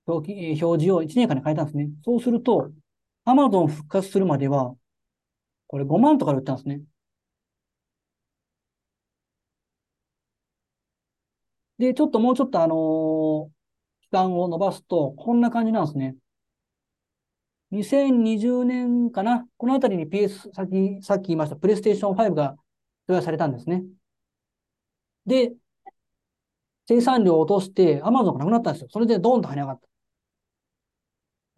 [0.07, 1.89] 表示を1年間に変えたんですね。
[2.03, 2.71] そうすると、
[3.25, 4.75] Amazon 復活するまでは、
[5.67, 6.81] これ5万とかで売ったんですね。
[11.77, 13.49] で、ちょっともうちょっとあのー、
[14.03, 16.15] 期間を伸ばすと、こんな感じなんですね。
[17.71, 19.47] 2020年かな？
[19.57, 22.55] このあたりに PS、さっき、さっき言いました、プレイステーション5が
[23.07, 23.83] 発売されたんですね。
[25.25, 25.53] で、
[26.91, 28.89] 生産量を落として、アマゾンがなくなったんですよ。
[28.91, 29.87] それでドーンと跳ね上がった。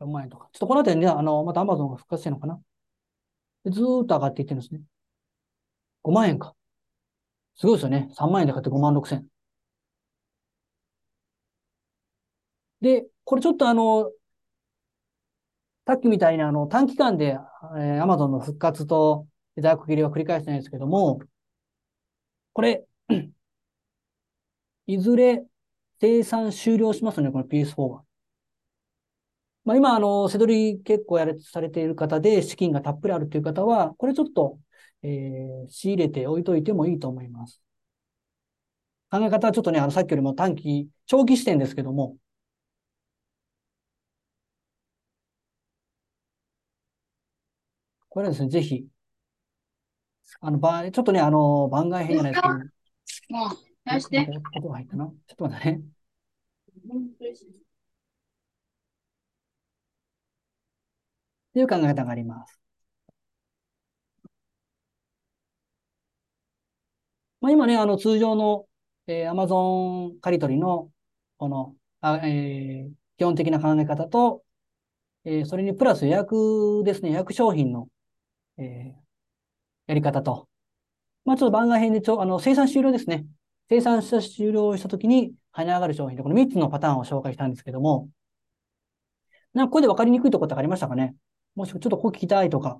[0.05, 0.49] 4万円とか。
[0.53, 2.61] ちょっとこのあたりね、あの、またアマゾンが復活してるのかな
[3.65, 4.81] ずーっと上がっていってるんですね。
[6.03, 6.55] 5万円か。
[7.55, 8.09] すごいですよね。
[8.13, 9.27] 3万円で買って5万6千。
[12.81, 14.11] で、これちょっとあの、
[15.85, 17.37] さっきみたいにあの、短期間で、
[17.77, 21.19] えー、Amazon の復活と在庫切りは繰り返してないですけども、
[22.53, 22.85] これ、
[24.87, 25.45] いずれ
[25.99, 28.03] 生産終了しますね、この PS4 は。
[29.65, 34.59] まあ今、あの、せどり結構やれ、されている方で資金がたっぷりあるという方は、これちょっと、
[35.01, 37.61] えー、仕入れて置いといてもいいと思います。
[39.09, 42.17] 考え方はちょっとね、あの、さっきよりも短期、長期視点ですけども、
[48.09, 48.85] これはですね、ぜひ、
[50.41, 52.39] あの、ば、ちょっとね、あの、番外編じゃないで
[53.05, 54.27] すけど、もう、出して。
[54.55, 55.05] 音が入ったな。
[55.05, 55.81] ちょっと待ってね。
[61.51, 62.59] っていう考え方があります。
[67.41, 68.67] まあ、今ね、あの、通常の、
[69.05, 70.89] えー、Amazon 借り取りの、
[71.37, 74.43] この、あえー、基本的な考え方と、
[75.25, 77.89] えー、それにプラス予約ですね、予約商品の、
[78.57, 78.93] えー、
[79.87, 80.47] やり方と、
[81.25, 83.25] まあ、ちょっと番外編でちょ、あの、生産終了ですね。
[83.69, 88.09] 生産した終了したときに跳ね上がる商品で、この3つのパターンを紹介したんですけども、
[89.53, 91.15] なんかこれで分かりにくいところってありましたかね？
[91.55, 92.79] もしくはちょっとここ聞きたいとか。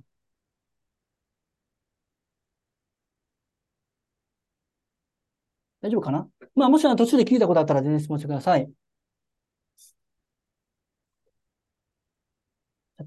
[5.81, 6.27] 大丈夫かな？
[6.55, 8.71] まあ、もし途中で聞いたことあったら全然質問してください。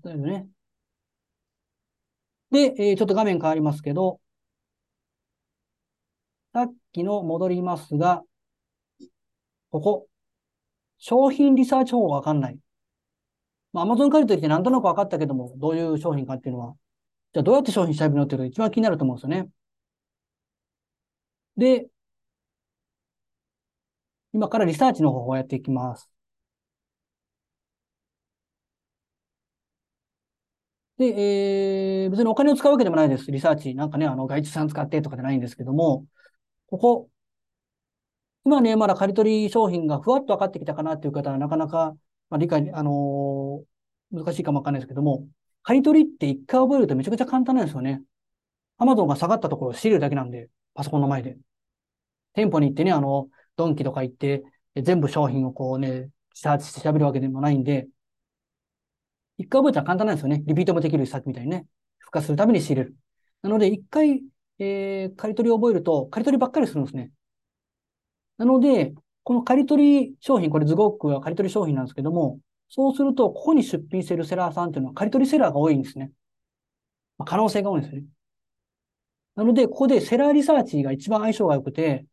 [0.05, 0.49] 例えばね。
[2.51, 4.21] で、えー、ちょっと画面変わりますけど、
[6.57, 8.23] さっきの戻りますが、
[9.71, 10.09] ここ。
[10.99, 12.59] 商品リサーチ法がわかんない。
[13.75, 16.75] まあ、Amazon 借り取りってなんとなく分かったけども、どういう商品かっていうのは。
[17.35, 19.51] じゃあどうやって商品調べるのっていうのが一番気になると思うんですよね。
[21.57, 21.91] で、
[24.33, 26.09] 今からリサーチの方法をやっていきます。
[30.99, 33.31] で、えー、別にお金を使うわけでもないです。
[33.31, 33.75] リサーチ。
[33.75, 36.07] なんかね、あの、外注さん使ってとかじゃないんですけども、
[36.69, 37.11] ここ、
[38.45, 41.97] 今ね、まだ借り取り商品がふわっと分かってきたかなっていう方は、なかなか、
[42.31, 45.27] まあ、理解、あのー、難しいかもわかんないですけども、
[45.63, 48.03] 借り取りって一回覚えるとめちゃくちゃ簡単なんですよね。
[48.79, 51.37] アマゾンが下がったところを知るだけなんで、パソコンの前で。
[52.35, 54.45] 店舗に行ってね、あの、ドンキとか行って、
[54.77, 57.89] 全部商品をこうね、サーチして調べるわけでもないんで、
[59.39, 60.43] 一回覚えたら簡単なんですよね。
[60.47, 61.67] リピートもできるさっきみたいにね。
[62.01, 62.97] 付加するために仕入れる。
[63.43, 64.23] なので、一回、
[64.59, 67.11] えー、借り取りを覚えると、借り取りばっかりするんですね。
[68.39, 72.39] なので、この借り取り商品、これズゴックは借り取り商品なんですけども、
[72.69, 76.13] そうすると、ここに出品してるセラーさんっていうのは借り取りセラーが多いんですね。
[77.19, 78.05] まあ、可能性が多いんですね。
[79.35, 82.07] なので、ここでセラーリサーチが一番相性が良くて、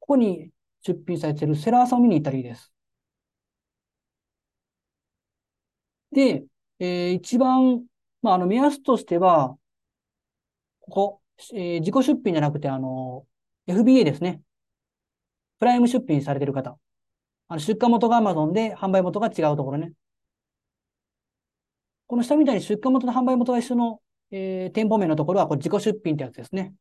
[0.00, 0.50] ここに
[0.82, 2.72] 出品されてるセラーさんを見に行ったらいいです。
[6.12, 6.44] で、
[6.78, 7.84] えー、一番、
[8.22, 9.56] まあ、あの、目安としては、
[10.80, 11.22] ここ、
[11.52, 13.26] えー、自己出品じゃなくて、あの、
[13.66, 14.40] FBA ですね。
[15.58, 16.78] プライム出品されてる方。
[17.48, 19.92] あの、出荷元が Amazon で販売元が違うところね。
[22.06, 26.74] この下みたいに出荷元と販売元が一緒の、えー、店舗名のところは、これ自己出品ってやつですね。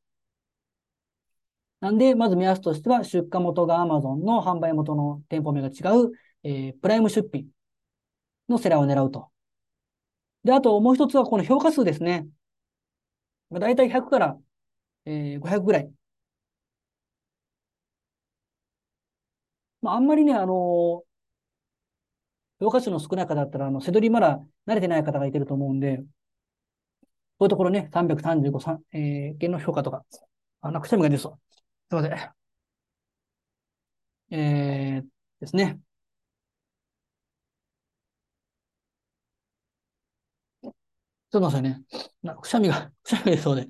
[1.80, 6.12] なんで、まず目安としては、出荷元が Amazon の販売元の店舗名が違う、
[6.44, 7.48] えー、プライム出品
[8.50, 9.30] のセラーを狙うと。
[10.44, 12.28] で、あともう一つはこの評価数ですね。
[13.60, 14.40] だいたい100から、
[15.06, 15.94] えー、500ぐらい。
[19.82, 21.04] まあ、あんまりね、あの、
[22.60, 26.06] 評価数の少ない方だったら、あの、背取りまだ慣れてない方がいてると思うんで、こ
[27.42, 28.60] ういうところね、335、
[28.92, 30.06] えー、件の評価とか、
[30.62, 31.56] あ、なんかくしゃみが出そう。
[31.90, 32.34] すいません。
[34.32, 35.08] えー、
[35.40, 35.80] ですね。
[41.34, 42.06] ちょっと待ってくださいね。
[42.22, 43.68] なくしゃみが、くしゃみが出そうで。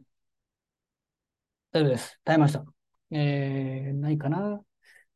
[1.71, 2.19] 大丈夫です。
[2.25, 2.65] 耐えました。
[3.11, 4.61] えー、ないかな。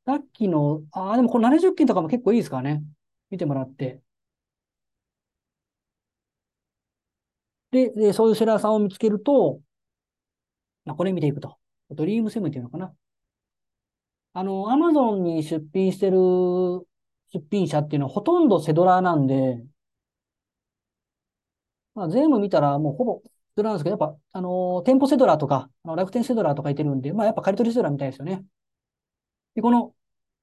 [0.06, 2.84] さっきの、ああ、でもこの70件とかも結構いいですからね。
[3.30, 4.02] 見てもらって。
[7.72, 9.62] で、でそういうセラーさんを見つけると、
[10.86, 11.58] まあ、これ見ていくと。
[11.92, 12.96] ドリームセブンっていうのかな。
[14.34, 16.18] あの、アマゾンに出品してる
[17.34, 19.64] 出品者っていうのはほとんどセドラーなんで、
[21.98, 28.46] まあ、全部見たらもうほぼセドラーなんですけど、やっぱ、あの、店舗セドラーとか、あの楽天セドラーとかいてるんで、まあやっぱ借り取りセドラーみたいですよね。
[29.56, 29.94] で、この、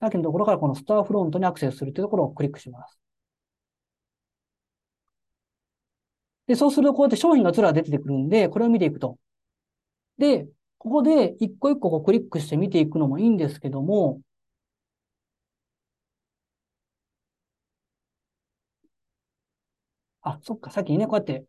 [0.00, 2.98] さっきのところからこのスターフロントにアクセスするというところをクリックします。
[6.46, 9.18] で、そうするとこうやって商品がずら出てくるんで、これを見ていくと。
[10.18, 10.46] で、
[10.78, 14.20] ここで一個一個こうクリックして見ていくのもいいんですけども、
[20.24, 21.46] あ、そっか、さっきね、こうやって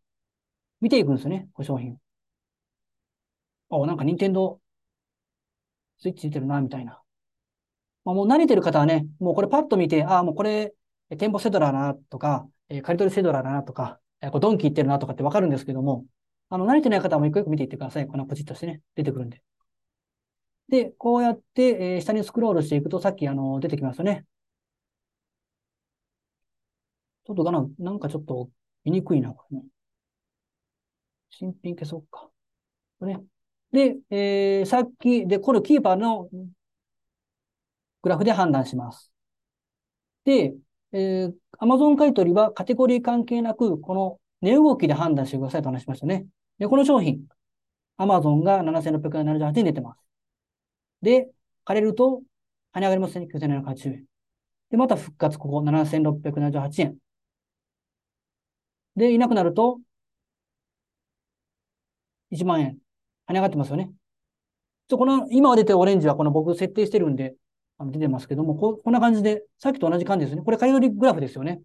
[0.82, 1.98] 見ていくんですよね、こ商品。
[3.70, 4.60] あ、なんか任天堂
[5.98, 7.02] スイッチ出てるな、みたいな。
[8.04, 10.74] まあ、もう慣れてる方はね、もうこれパッと見て、ああ、もうこれ、
[11.18, 16.06] 店舗セドラーなとか、えー、借り取りセドラーだなとか、えー、これドンキ行ってるなとかってわかるんですけども、
[16.50, 18.08] あの、慣れてない方も一個一個見ていってください。
[18.08, 19.42] このポチッとしてね、出てくるんで。
[20.70, 24.26] で、こうやって、えー、下にスクロールしていくと、さっきあの出てきますよね。
[27.26, 28.50] ちょっとかな、なんかちょっと
[28.86, 29.64] 見にくいな、これね。
[31.32, 32.30] 新品消そうか。
[33.00, 33.24] これね。
[33.72, 36.30] で、えー、さっき、で、このキーパーの
[38.02, 39.12] グラフで判断します。
[40.24, 40.56] で、
[40.92, 46.26] えー、Amazon 買取はカテゴリー関係なく、この値動きで判断してくださいと話しましたね。
[46.58, 47.26] で、この商品、
[47.98, 50.00] Amazon が7678円出てます。
[51.02, 51.30] で、
[51.66, 52.22] 借りると、
[52.74, 53.28] 跳ね上がりますね。
[53.34, 54.06] 9780円。
[54.70, 56.98] で、また復活、ここ7678円。
[58.96, 59.80] で、いなくなると、
[62.32, 62.78] 1万円。
[63.28, 63.92] 跳ね上がってますよね。
[64.90, 67.36] この、今出てるオレンジはこの僕設定してるんで、
[67.78, 70.44] あの出てますけども、ここんな感じで、さっきと同じ感じですね。
[70.44, 71.62] これ、買い取りグラフですよね。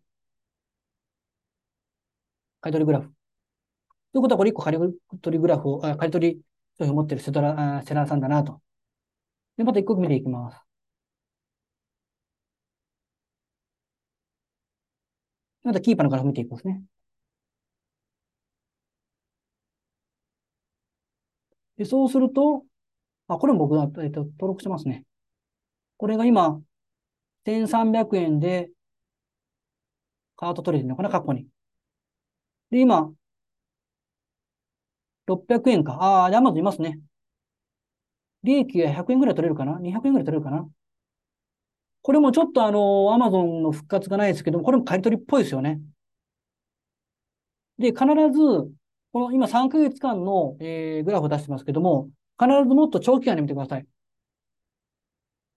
[2.61, 3.13] 買い取りグラフ。
[4.13, 4.79] ということは、これ1個買い
[5.23, 6.41] 取りグラフを、あ買い取り
[6.79, 8.61] 商品を持ってるセラセラーさんだなと。
[9.57, 10.61] で、また1個見ていきます。
[15.63, 16.83] またキーパーのグラフ見ていきますね。
[21.81, 22.67] で、そうすると、
[23.27, 25.07] あ、これも僕が、えっと、登録してますね。
[25.97, 26.61] これが今、
[27.47, 28.71] 1300円で
[30.37, 31.47] カート取れてるのかな、過去に。
[32.71, 33.13] で、今、
[35.27, 35.95] 600円か。
[35.95, 37.01] ああ、で、アマゾンいますね。
[38.43, 40.69] 利益が100円ぐらい取れるかな ?200 円ぐらい取れるかな？
[42.03, 45.81] これもちょっとあの、アマゾンの復活がないですけどもこれも買い取りっぽいですよね。
[47.79, 48.71] で、必ず、
[49.13, 53.87] この今3ヶ月間の、えー、グラフを出してますけども、必ずもっと長期間で見てください。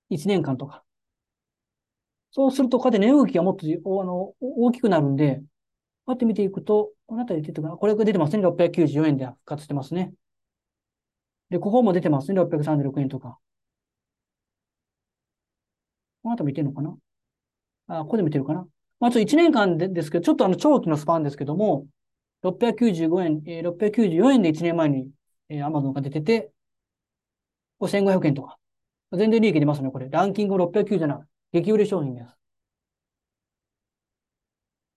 [0.09, 0.83] 1年間とか。
[2.31, 5.43] そうすると、こうやって値動きがもっとあの大きくなるんで、こ
[6.07, 8.43] うやって見ていくと、この辺り出てくるこれが出てますね。
[8.43, 10.13] 694円で復活してますね。
[11.51, 12.41] で、ここも出てますね。
[12.41, 13.37] 636円とか。
[16.23, 17.99] この辺り見てるのかな？
[17.99, 18.65] あ、ここで見てるかな？
[18.99, 21.85] まあ、ちょっと1年間でですけど、ちょっとあの長期のスパンですけども、
[22.43, 25.11] 695円、えー、694円で1年前に、
[25.49, 26.51] えー、Amazon が出てて、
[27.79, 28.59] 5500円とか。
[29.13, 30.09] 全然利益出ますね、これ。
[30.09, 31.27] ランキング697。
[31.53, 32.35] 激売れ商品です。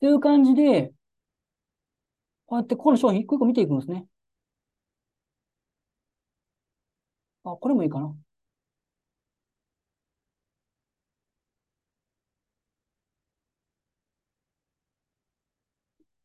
[0.01, 0.93] という感じで、
[2.47, 4.07] こうやってこの商品一個一個見ていくんですね。
[7.45, 8.15] あ、これもいいかな。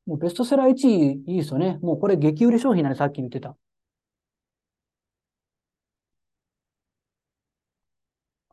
[0.05, 1.79] もうベストセラー1位いいですよね。
[1.81, 3.55] もうこれ激売れ商品なんでさっき言ってた。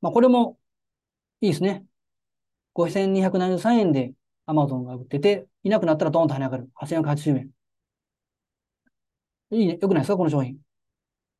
[0.00, 0.58] まあこれも
[1.40, 1.84] いいですね。
[2.74, 4.12] 5273円で
[4.46, 6.70] Amazon が売ってて、いなくなったらドーンと跳ね上がる。
[6.74, 7.50] 8480円。
[9.50, 9.78] いいね。
[9.80, 10.16] よくないですか？
[10.16, 10.58] この商品。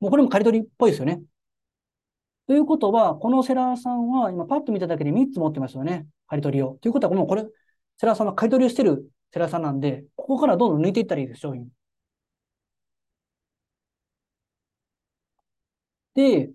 [0.01, 1.23] もうこれも刈り取りっぽいですよね。
[2.47, 6.07] ということは、このセラーさんは、今パッと見ただけで3つ持ってますよね。
[6.29, 6.79] 刈り取りを。
[6.81, 7.47] ということは、もうこれ、
[7.99, 11.69] セラーさんは刈り取りをしてるセラさんなんで、ここからどんどん抜いていったらいいです、商品。
[16.15, 16.51] で、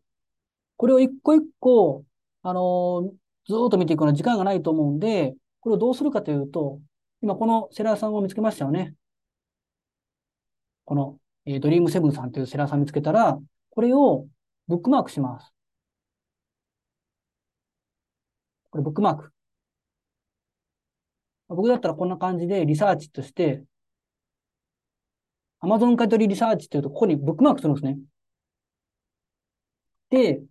[0.77, 2.05] これを一個一個、
[2.41, 3.11] あのー、
[3.47, 6.81] ずっと見ていくのは時間がないと思うんで、これをどうするかというと、
[7.21, 8.95] 今このセラーさんを見つけましたよね。
[10.85, 14.27] この、えー、ドリームセブンさんというセラーさん見つけたら、これを
[14.67, 15.53] ブックマークします。
[18.71, 19.32] これブックマーク。
[21.53, 23.63] 僕だったらこんな感じでリサーチとして、
[25.61, 27.97] Amazon 買取リサーチっていうと、ここにブックマークするんですね。
[30.09, 30.43] で、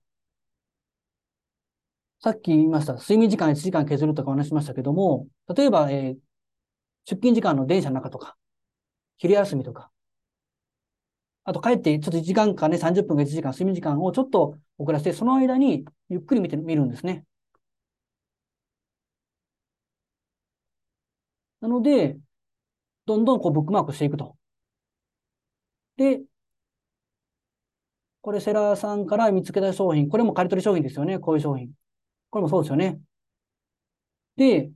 [2.23, 6.15] さっき言いました、睡眠時間1時間削るとか話しましたけども、例えば、えー、
[7.05, 8.37] 出勤時間の電車の中とか、
[9.19, 9.91] 昼休みとか、
[11.45, 17.25] あと帰ってちょっと1時間かね、30分か1時間睡眠時間をちょっと遅らせて、その間にゆっくり見てみるんですね。
[21.63, 22.19] なので、
[23.07, 24.37] どんどんこうブックマークしていくと。
[25.97, 26.21] で、
[28.21, 31.71] これセラーさんから見つけた商品、これも借り取り商品ですよね、こういう商品。
[32.31, 33.01] これもそうですよね。
[34.37, 34.73] で、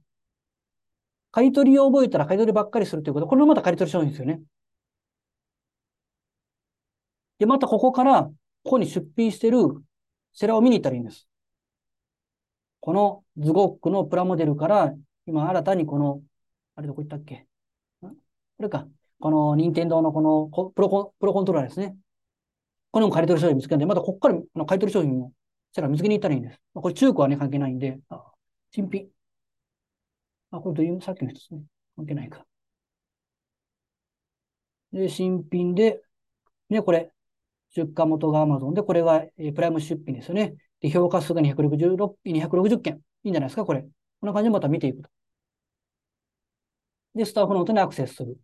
[1.32, 4.40] 買い取りを覚えたら買い取りばっかりするということ、これもまた買い取り商品ですよね。
[7.38, 8.32] で、またここから、こ
[8.70, 9.58] こに出品してる
[10.32, 11.28] セラーを見に行ったらいいんです。
[12.80, 14.94] このズゴックのプラモデルから、
[15.26, 16.22] 今新たにこの
[16.76, 17.46] あれどこ行ったっけ？
[18.00, 18.10] こ
[18.60, 18.86] れか。
[19.18, 21.96] この任天堂のこのプロコプロコントローラーですね。
[22.90, 25.32] これも買い取り商品見つけるんで、またここからの買い取り商品も、
[25.72, 26.60] したら見つけに行ったらいいんです。
[26.74, 28.24] これ中古はね、関係ないんで、あ、
[28.70, 29.08] 新品。
[30.50, 31.62] あ、これどういう、さっきの人ですね。
[31.96, 32.46] 関係ないか。
[34.92, 36.02] で、新品で、
[36.70, 37.12] ね、これ、
[37.74, 40.54] 出荷元が Amazon で、これがえープライム出品ですよね。
[40.80, 43.00] で、評価数が266 260件。
[43.24, 43.82] いいんじゃないですか、これ。
[43.82, 43.88] こ
[44.24, 45.10] んな感じでまた見ていくと。
[47.16, 48.38] で、スタッフノートにアクセスする。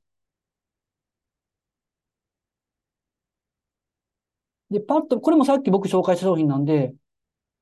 [4.71, 6.95] で、パッと、これもさっき僕紹介した商品なんで、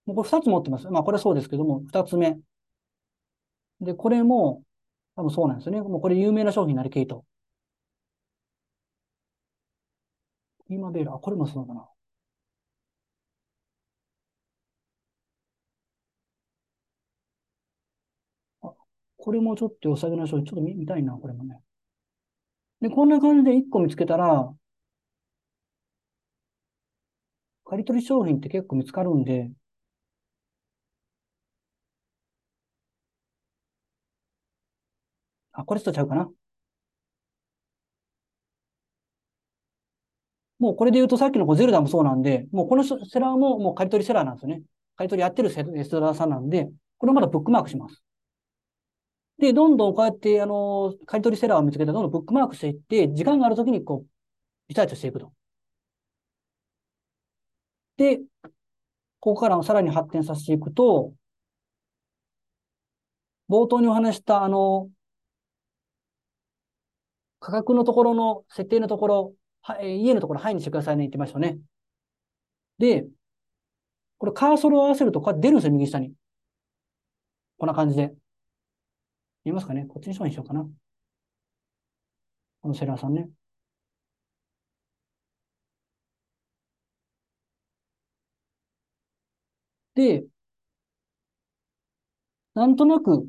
[0.07, 0.89] もうこれ2つ持ってます。
[0.91, 2.39] まあ、これはそうですけども、2つ目。
[3.81, 4.63] で、これも、
[5.17, 5.81] 多分そうなんですよね。
[5.83, 7.25] もうこれ有名な商品になりケイト。
[10.67, 11.87] ピーマベール、あ、これもそうかな。
[18.63, 18.73] あ、
[19.21, 21.61] これもちょっと良さげな商品、ちょっと見見たいな、これもね。
[22.83, 24.55] で、こんな感じで1個見つけたら、
[27.65, 29.51] 借り取り商品って結構見つかるんで、
[35.53, 36.31] あ、これとちゃうかな。
[40.59, 44.63] もうこれで言うとさっきのゼルダもそうなんで、もうこのセラーももう借り取りセラーなんですよね。
[44.97, 45.65] 借り取りやってるセセ
[46.01, 46.69] ラーさんなんで、
[46.99, 48.03] これをまだブックマークします。
[49.41, 54.09] で、どんどんこうやって、あの、借り取りセラーを見つけて、どんどんブックマークしていって、時間があるときにこう、
[54.69, 55.33] リサーチしていくと。
[57.97, 58.19] で、
[59.21, 61.15] ここからさらに発展させていくと、
[63.51, 64.89] 冒頭にお話したあの、
[67.41, 71.59] 価格のところの設定のところ、はえー家のところ、はいにしてくださいね、言ってましたね。
[72.79, 73.11] で、
[74.19, 76.13] これカーソルを合わせると、こうやって出るんですよ、右下に。
[77.59, 78.15] こんな感じで。
[79.45, 80.67] 見えますかねこっちにしようかな。
[82.63, 83.29] このセラーさんね。
[89.95, 90.25] で、
[92.55, 93.29] なんとなく、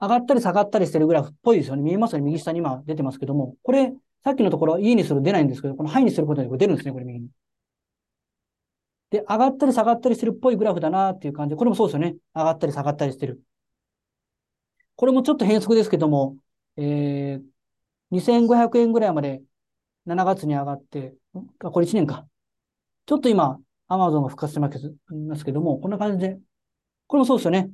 [0.00, 1.82] 上がったり下がったりしてるグラフっぽいですよね。
[1.82, 2.24] 見えますよね。
[2.24, 3.56] 右下に今出てますけども。
[3.62, 3.92] これ、
[4.24, 6.92] さっきのところは E にする出ないんですけど、このハイにすることで出るんですね。
[6.92, 7.28] これ右に。
[9.16, 12.16] で、上がったり下がったりしてるっぽいグラフだなっていう感じ、これもそうですよね。
[12.34, 13.40] 上がったり下がったりしてる。
[14.96, 16.36] これもちょっと変則ですけども、
[16.76, 17.42] えー、
[18.10, 19.42] 2500円ぐらいまで
[20.06, 21.14] 7月に上がって、
[21.60, 22.26] これ1年か。
[23.06, 23.58] ちょっと今、
[23.88, 26.38] Amazon が復活してますけども、こんな感じで、
[27.06, 27.70] これもそうですよね。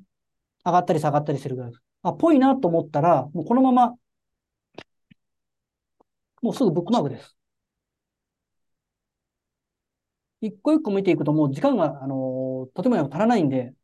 [0.65, 1.81] 上がったり下がったりしてるグラフ。
[2.03, 3.95] あ、ぽいなと思ったら、もうこのまま、
[6.43, 7.37] もうすぐブックマークです。
[10.43, 13.75] 一個一個見ていくともう時間が、あのーとても足らないんで、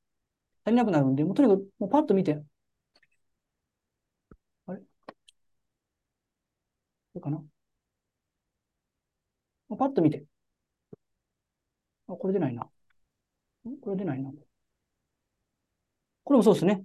[0.65, 2.43] 足りなくなるんで、もうとにかく、もうパッと見て、
[4.67, 4.81] あれ？
[4.81, 4.85] ど
[7.17, 7.39] うかな？
[7.39, 7.49] も
[9.71, 10.25] うパッと見て。
[12.09, 12.69] あ、これ出ないな。
[13.83, 14.31] これ出ないな。
[16.25, 16.85] これもそうですね。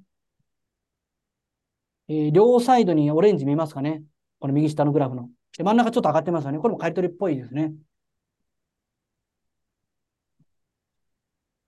[2.09, 4.03] えー両サイドにオレンジ見えますかね？
[4.39, 5.29] この右下のグラフの。
[5.57, 6.59] で、真ん中ちょっと上がってますよね。
[6.59, 7.73] これも刈り取りっぽいですね。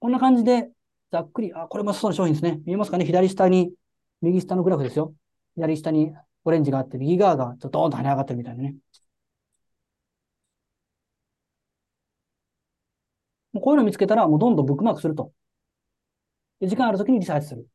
[0.06, 0.70] こんな感じで、
[1.12, 2.62] ざっくり、あ、これもそうな商品ですね。
[2.68, 3.06] 見えますかね？
[3.06, 3.74] 左下に、
[4.22, 5.16] 右下のグラフですよ。
[5.56, 8.76] 左下にオレンジがあって、右側がちょっとドーンと跳ね上がってるみたいなね。
[13.53, 15.34] もうこういうの見つけたら、もうどんどんブックマークすると。
[16.60, 17.68] で時間あるときにリサーチする。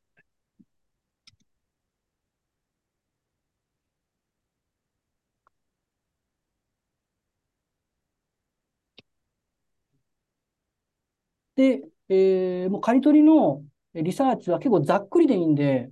[11.56, 15.90] で、えーもう刈り取りのリサーチは結構ざっくりでいいんで、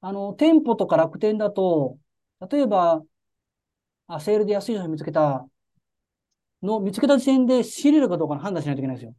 [0.00, 1.98] あの、店舗とか楽天だと、
[2.50, 3.02] 例えば、
[4.06, 5.46] あ、セールで安い商品見つけた
[6.64, 9.14] の、見つけた時点で仕入れるかどうかの判断しないといけないですよ。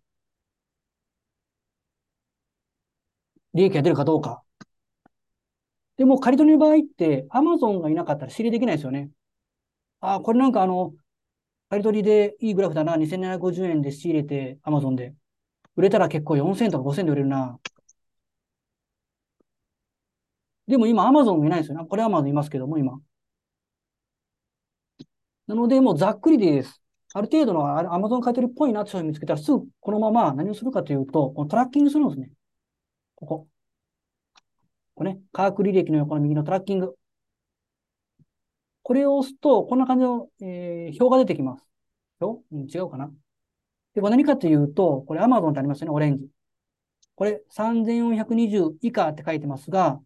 [3.55, 4.43] 利益が出るかどうか。
[5.97, 9.11] でも、借り取りの場合って、アマゾンがいなかったら仕入れできないですよね。
[10.01, 10.93] あ、これなんかあの、
[11.69, 15.15] 借り取りでいいグラフだな、2750円で仕入れて、アマゾンで。
[15.75, 17.59] 売れたら結構4000とか5000で売れるな。
[20.67, 21.85] でも今、アマゾンいないですよね。
[21.87, 22.99] これアマゾンいますけども、今。
[25.47, 26.81] なので、もうざっくりでいいです。
[27.13, 32.31] ある程度のアマゾン買い取りっぽいなって商品見つけたら、すぐこのまま何をするかというと、このトラッキングするんですね。
[33.15, 33.47] ここ。
[34.95, 36.95] これね、価格履歴の横の右のトラッキング。
[38.87, 41.67] これを押すと、こんな感じの、えー表が出てきます。
[42.19, 42.43] 表？
[42.51, 43.09] うん、違うかな？
[43.95, 46.27] で、これ何かというと、これ Amazon ってありますよね、オレンジ。
[47.15, 49.99] これ3420以下って書いてますが、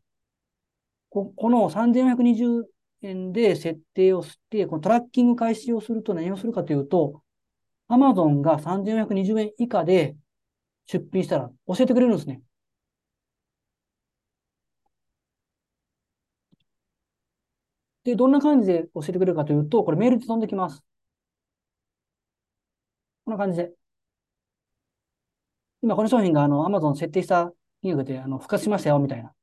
[1.09, 2.63] ここの3420
[3.01, 7.21] 円で設定をして、このトラッキング開始をすると何をするかというと、
[7.89, 10.15] Amazon が3420円以下で
[10.85, 12.41] 出品したら教えてくれるんですね。
[18.03, 20.83] で、どんな感じで教えてくれるかというと、これメールで飛んできます。
[23.25, 23.73] こんな感じで。
[25.81, 29.33] 今、この商品があの、Amazon 設定した金額で、あの、復活しましたよ、みたいな。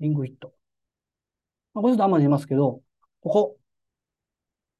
[0.00, 0.54] リングイット。
[1.74, 2.82] まあ、これちょっと Amazon いますけど、
[3.20, 3.56] ここ。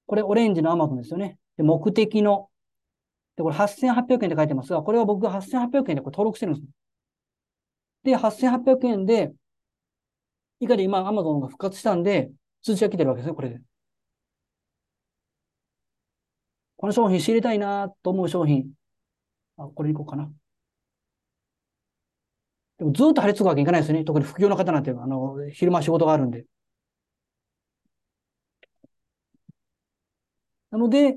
[0.07, 1.39] これオレンジの Amazon ですよね。
[1.57, 2.50] で、目的の。
[3.41, 6.67] で、これ8800円って書いてますが、これは僕が8800円でこれ登録してるんです。
[8.05, 9.33] で、8800円で、
[10.61, 12.31] 以下で今 Amazon が復活したんで、
[12.63, 13.61] 通知が来てるわけですね、これで。
[16.77, 18.73] この商品知りたいなと思う商品。
[19.57, 20.31] あ、これいこうかな。
[22.79, 24.05] でもずっと張り付くわけにいかないですよね。
[24.05, 26.45] 特に副業の方なんて、あの、昼間仕事があるんで。
[30.71, 31.17] なので、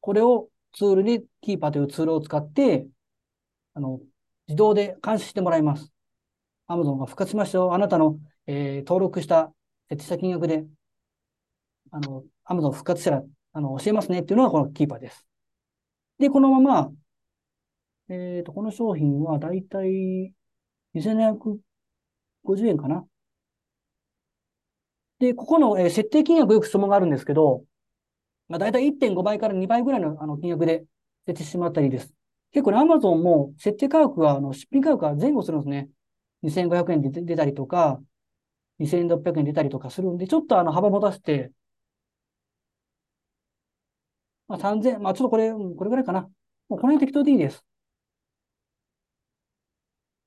[0.00, 2.86] これをツールに、キーパーというツールを使って、
[3.74, 4.00] あの、
[4.48, 5.92] 自動で監視してもらいます。
[6.68, 7.74] Amazon が復活しましたよ。
[7.74, 9.52] あなたの、えー、登録した
[9.88, 10.66] 設定した金額で、
[11.90, 13.22] あの、Amazon 復活したら、
[13.52, 15.26] あの、教えますねっていうのがこのキーパーです。
[16.18, 16.92] で、このまま、
[18.08, 20.34] えっ、ー、と、この商品はだいたい
[20.94, 21.58] 2750
[22.68, 23.06] 円かな。
[25.18, 27.64] で、ここの、えー、設定金額よく質問があるんですけど、
[28.48, 30.84] まあ、だいたい1.5倍から2倍ぐらいのあの金額で
[31.26, 32.12] 設定してもらったりです。
[32.52, 35.88] 結構ね、Amazon も設定価格が、あの、出品価格が前後するんですね。
[36.42, 38.00] 2500円で出たりとか、
[38.78, 41.52] 2600円出たりとかするんで、ちょっとあの幅持たせて、
[44.48, 46.22] まあ、3000、まあちょっとこれ、これぐらいかな。
[46.68, 47.64] もうこの辺適当でいいです。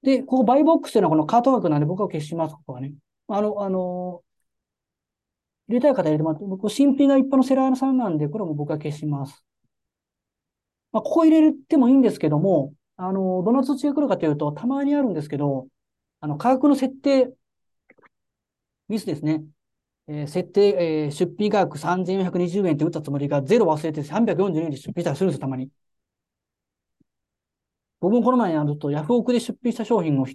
[0.03, 2.93] で、ここバイボックスというのはこのカート枠なんで僕は消します、ここはね。
[3.27, 4.23] あの、あの、
[5.67, 9.43] 入れたい方入れてもらって、僕、新品が一般のセラーさんなんで、これも僕は消します。
[10.91, 15.67] まあ、ここ入れてもいいんですけども、あの、どの通知が来るかというと、たまにあるんですけど、
[16.21, 17.33] あの、価格の設定、
[18.87, 19.43] ミスですね。
[20.07, 25.69] えー、設定、えー、出費価格3420円って打ったつもりが0忘れて342円で出費したりするんですよ、たまに。
[27.99, 30.27] 僕もこの前、あの、とヤフオクで出品した商品を、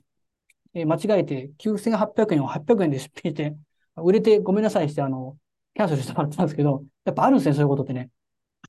[0.74, 3.56] えー、間違えて9800円を800円で出品して、
[3.96, 5.36] 売れてごめんなさいして、あの、
[5.74, 8.10] キャンセルしてもらったんですけど、やっぱあるんですね、そういうことってね。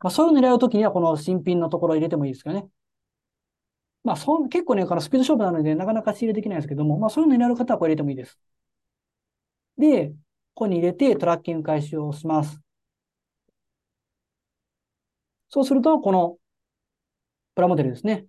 [0.02, 2.68] まあ、そういう狙うときには、この新品のところ入れてもいいですけどね。
[4.04, 8.38] まあ、そん結構ね、からスピード勝負なので、なかなか仕入れできないですけども、まあ、そういうの狙う方はこれ入れてもいいです。
[9.78, 10.16] で、こ
[10.56, 12.60] こに入れてトラッキング開始をします。
[15.50, 16.38] そうすると、この
[17.56, 18.26] プラモデルですね。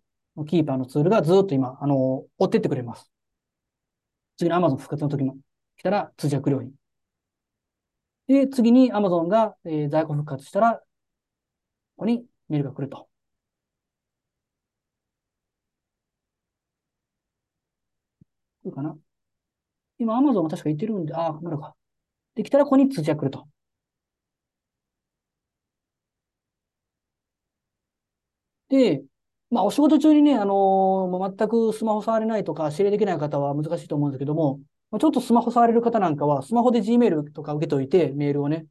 [0.46, 3.10] キーパーのツールがずっと今、あの、追ってってくれます。
[4.36, 5.36] 次の Amazon 復活の時も
[5.76, 6.72] 来たら通知が来るように。
[8.26, 10.84] で、次に Amazon が、えー、在庫復活したら、こ
[11.98, 13.08] こにメールが来ると。
[18.62, 18.96] 来るかな？
[19.98, 21.74] 今 Amazon が確か言ってるんで、ああ、なるか。
[22.34, 23.48] できたらここに通知が来ると。
[28.68, 29.04] で、
[29.50, 34.60] まあ、お仕事中にね、あのー、全くスマホ触れないとか、指令できない方は難しいと思うんですけども、
[34.98, 38.66] ちょっとスマホ触れる方なんかは、スマホで Gmail とか受けといて、メールをね。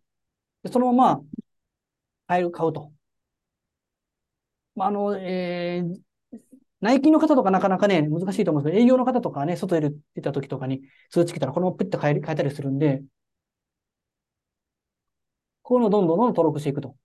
[0.64, 1.24] でそのまま、
[2.28, 2.92] 買える、買うと。
[4.76, 6.00] まあ、あの、えー、
[6.82, 13.04] 内勤の方とかなかなかね、難しいと思うんですけど、営業の方とかね、外で出た時とかに通知来たら、このままプッて変え変えたりするんで、
[15.62, 16.96] こういうのをどんどんどんどん登録していくと。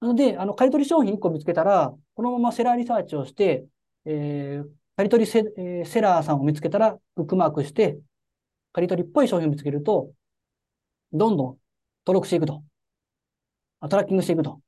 [0.00, 3.66] なので、あの、買い取り商品1個見つけたら、このままセラーリサーチをして、
[4.06, 4.70] えー、
[5.00, 7.98] 借り取りセ,、えー、セラーさんを見つけたら、ブックマークして、
[8.72, 10.12] 借り取りっぽい商品を見つけると、
[11.14, 11.46] どんどん
[12.06, 12.62] 登録していくと。
[13.88, 14.60] トラッキングしていくと。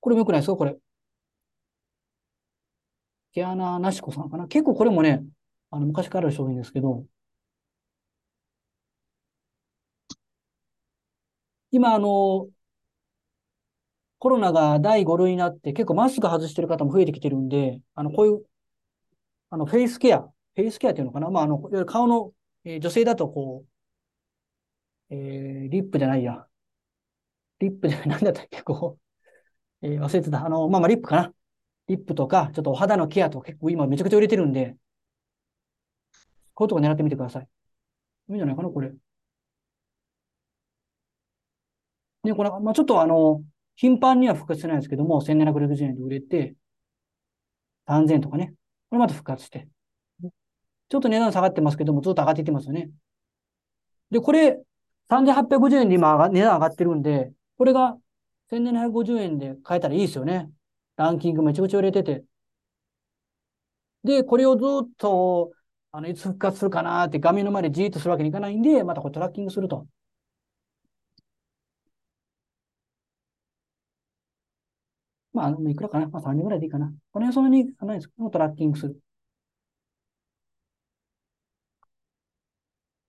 [0.00, 0.56] これも良くないですか？
[0.56, 0.76] これ。
[3.32, 4.46] 毛穴撫子さんかな？
[4.48, 5.24] 結構これもね、
[5.70, 7.06] あの、昔からある商品ですけど、
[11.70, 12.48] 今、あの、
[14.22, 18.44] コロナが第5類になって結構マスク外してる方も増えてきてるんで、あの、こういう、
[19.50, 21.28] あの、フェイスケア、フェイスケアっていうのかな？
[21.28, 23.64] まあ、あの、顔の、えー、女性だとこ
[25.10, 26.46] う、えー、リップじゃないや。
[27.58, 28.96] リップじゃない、なんだったっけ、こ
[29.82, 30.46] う、えー、忘れてた。
[30.46, 31.34] あの、まあ、まあ、リップかな。
[31.88, 34.76] リップとか、ちょっとお肌のケアとか結構今めちゃくちゃ売れてるんで、
[36.54, 37.48] こういうとこ狙ってみてください。
[38.28, 38.92] いいんじゃないかな、これ。
[42.22, 43.42] ね、これ、まあ、ちょっとあの、
[43.82, 46.54] 頻繁には復活してないですけども、1760円で売れて、
[47.88, 48.54] 3000とかね。
[48.90, 49.66] これまた復活して。
[50.88, 52.90] ちょっと値段下がってますけども、ずっと上がっていってますよね。
[54.12, 54.56] で、これ、
[55.08, 57.98] 3850円で今値段上がってるんで、これが
[58.50, 60.48] 1750円で買えたらいいですよね。
[60.94, 62.22] ランキングめちゃくちゃ売れてて。
[64.04, 65.50] で、これをずっと、
[65.90, 69.88] あの、いつ復活するかなって画面の前でじーっとするわけにいかないんで、またこれトラッキングすると。
[75.32, 76.92] まあ、いくらかなまあ、30ぐらいでいいかな。
[77.12, 79.00] この辺そんなにないですけど、トラッキングする。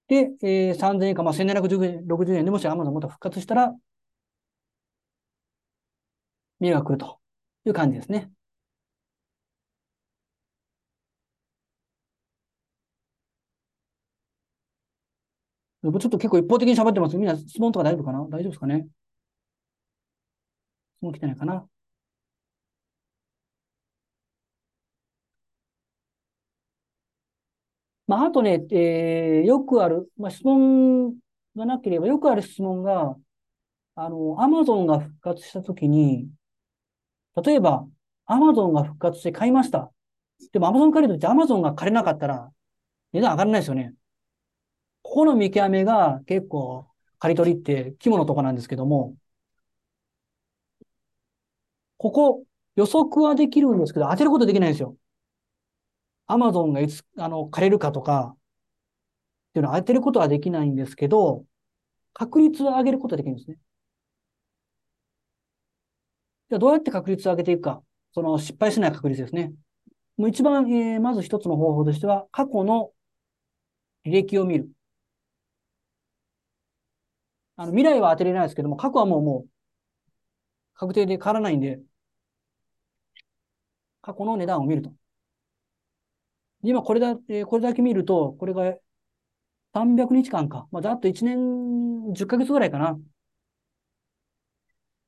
[0.08, 3.74] で、えー、3000円か、まあ、1760円でもし Amazon もっと復活したら、
[6.60, 7.20] 見が来ると
[7.66, 8.32] いう感じですね。
[15.84, 17.18] ちょっと結構一方的に喋ってます。
[17.18, 18.20] みんな質問とか大丈夫かな？
[18.22, 18.88] 大丈夫ですかね？
[20.98, 21.68] 質問来てないかな？
[28.08, 31.16] まあ、あとね、えー、よくある、まあ、質問
[31.56, 33.18] がなければ、よくある質問が、
[33.96, 36.30] あの、アマゾンが復活したときに、
[37.44, 37.88] 例えば、
[38.26, 39.92] アマゾンが復活して買いました。
[40.52, 42.52] でもアマゾン借りるとき、アマゾンが借りなかったら、
[43.14, 43.96] 値段上がらないですよね。
[45.02, 46.88] ここの見極めが結構、
[47.20, 49.16] 借り取りって肝のとこなんですけども、
[51.98, 52.44] ここ、
[52.76, 54.98] 予測はできるんですけど、当てることできないんですよ。
[56.28, 61.46] アマゾンがいつ、あの、借りるかとか、っていうのは当てることはできないんですけど、
[62.14, 63.58] 確率を上げることはできるんですね。
[66.50, 67.84] じゃあどうやって確率を上げていくか。
[68.14, 69.54] その失敗しない確率ですね。
[70.18, 72.92] もう一番、えー、まず一つの方法としては、過去の
[74.06, 74.70] 履歴を見る。
[77.56, 79.50] あの、未来は当てれないですけども、過去はもうもう、
[80.76, 81.82] 確定で変わらないんで、
[84.02, 84.94] 過去の値段を見ると。
[86.64, 88.76] 今これだ、えー、これだけ見ると、これが
[89.74, 90.68] 300日間か。
[90.72, 93.00] まあ、ざっと1年10ヶ月ぐらいかな。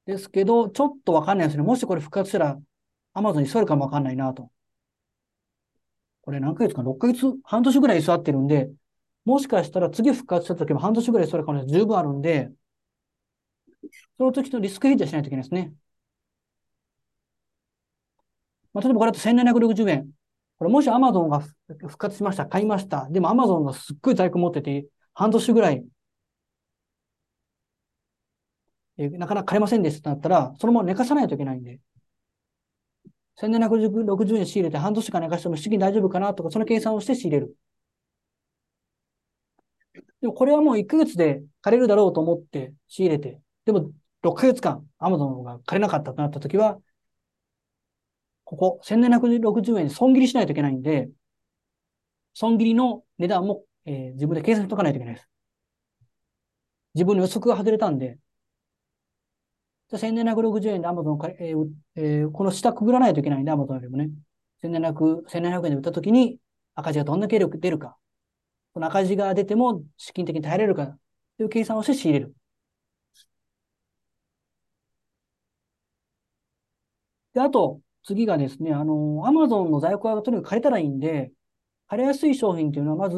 [0.06, 1.64] ですけど、ちょっとわかんないですね。
[1.64, 2.60] もしこれ復活したら、
[3.14, 4.52] アマゾンに座るかもわかんないなと。
[6.22, 8.70] これ何ヶ月か ?6 ヶ月、半年ぐらい座ってるんで、
[9.26, 12.52] もしかしたら次復活した時も半年ぐらい座る可能性十分あるんで、
[14.18, 15.74] その時のリスクヘッジはしないといけないですね。
[18.74, 20.12] まあ、例えばこれだと1760円。
[20.58, 21.42] これもし Amazon が
[21.80, 23.08] 復活しました、買いました。
[23.10, 25.86] でも Amazon がすっごい在庫持ってて、半年ぐらい、
[28.98, 31.80] えなかなか買えませんでしたってなったら、そのまま寝かさないといけないんで。
[33.38, 37.56] 1760円仕入れて半年間寝かしても資金大丈夫かなとか、その計算をして仕入れる。
[40.22, 43.92] でもこれはもう1ヶ月で借りるだろうと思って仕入れて、でも
[44.22, 46.80] 6ヶ月間 Amazon が借りなかったとなったときは、
[48.46, 51.10] ここ、1760円損切りしないといけないんで、
[52.34, 55.30] 損切りの値段も、えー、自分で計算しとかないといけないです。
[56.94, 58.18] 自分の予測が外れたんで、
[59.90, 64.10] じゃ1760円で Amazon か、えーえー、この下くぐらないといけないんで、Amazon よりもね。
[64.62, 66.40] 1700、円で売ったときに
[66.76, 67.98] 赤字がどんだけ出るか。
[68.74, 70.88] この赤字が出ても資金的に耐えれるか
[71.38, 72.36] という計算をして仕入れる。
[77.34, 81.32] で、あと、次がですね、あの、アマゾンの在庫がとにかく借りたらいいんで、
[81.88, 83.18] 借りやすい商品っていうのは、まず、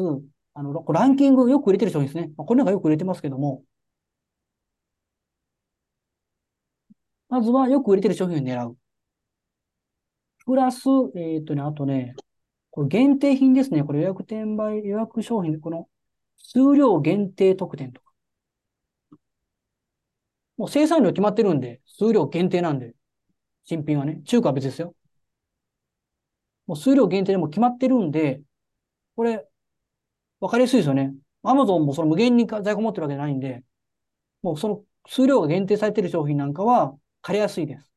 [0.54, 2.32] あの、ランキングよく売れてる商品ですね。
[2.36, 3.64] まあ、これなんかよく売れてますけども、
[7.28, 8.76] まずはよく売れてる商品を狙う。
[10.46, 12.14] プラス、えっ、ー、とね、あとね、
[12.70, 13.84] これ限定品ですね。
[13.84, 15.88] これ予約転売、予約商品、この
[16.38, 18.12] 数量限定特典とか。
[20.56, 22.94] もう生産量決まってるんで、数量限定なんで。
[23.68, 24.22] 新品はね。
[24.24, 24.94] 中華は別ですよ。
[26.66, 28.40] もう数量限定でも決まってるんで、
[29.16, 29.46] これ、
[30.40, 31.14] わかりやすいですよね。
[31.42, 33.62] アマゾンもその無限に在庫持ってるわけじゃないんで、
[34.42, 37.92] もうその数量が限定されてる商品なんかは借りやすいです。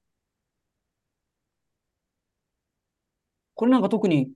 [3.53, 4.31] これなんか特に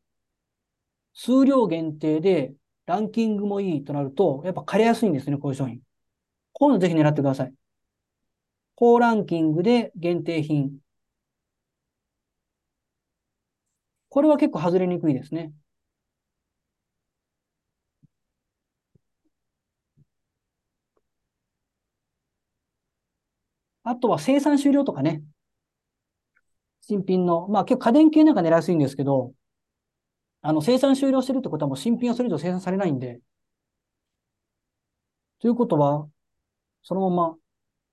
[1.13, 2.53] 数量限定で
[2.85, 5.81] ランキングもいいとなると、やっぱ借りやすいんですね、こういう商品。
[6.53, 7.53] こういうのぜひ狙ってください。
[8.75, 10.84] 高ランキングで限定品。
[14.15, 15.53] これは結構外れにくいですね。
[23.83, 25.23] あとは生産終了とかね。
[26.81, 29.33] 新品の、まあ結構家電系なんか狙いやすいんですけど、
[30.41, 33.19] あの、生産終了してるってことはもう新品はそれ以上生産されないんで、
[35.39, 36.07] ということは、
[36.83, 37.37] そのまま、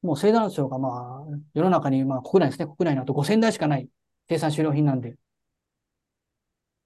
[0.02, 3.88] もう生産省がまあ、世の中に、まあ国内ですね、国内のあと5000台しかない
[4.28, 5.16] 生産終了品なんで。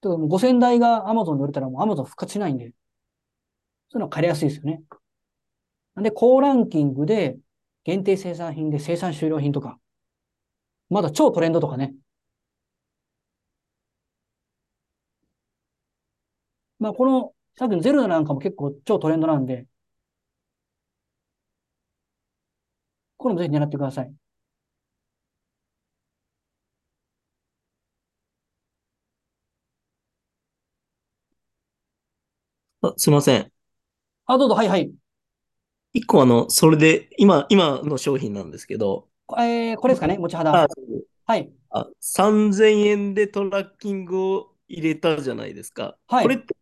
[0.08, 2.72] だからもう5000台が Amazon で売れたらもう Amazon 復活しないんで、
[3.88, 4.82] そういうのは借りやすいですよね。
[5.94, 7.38] なんで、高ランキングで
[7.84, 9.80] 限定生産品で生産終了品とか、
[10.90, 11.94] まだ超トレンドとかね。
[16.78, 19.66] まあ、この、さっきのゼルなんかも結構超トレンドなんで、
[23.18, 24.14] これもぜひ狙ってください。
[32.88, 33.52] あ、すいません。
[34.26, 34.92] あ、どうぞ、はいはい。
[35.92, 39.08] 一個あの、それで、今、今の商品なんですけど、
[39.38, 40.54] えー、これですかね、持ち肌。
[40.54, 40.68] あ、
[41.26, 41.50] はい。
[41.70, 45.96] あ、3000円でトラッキングを入れたじゃないですか。
[46.06, 46.56] はいこれって、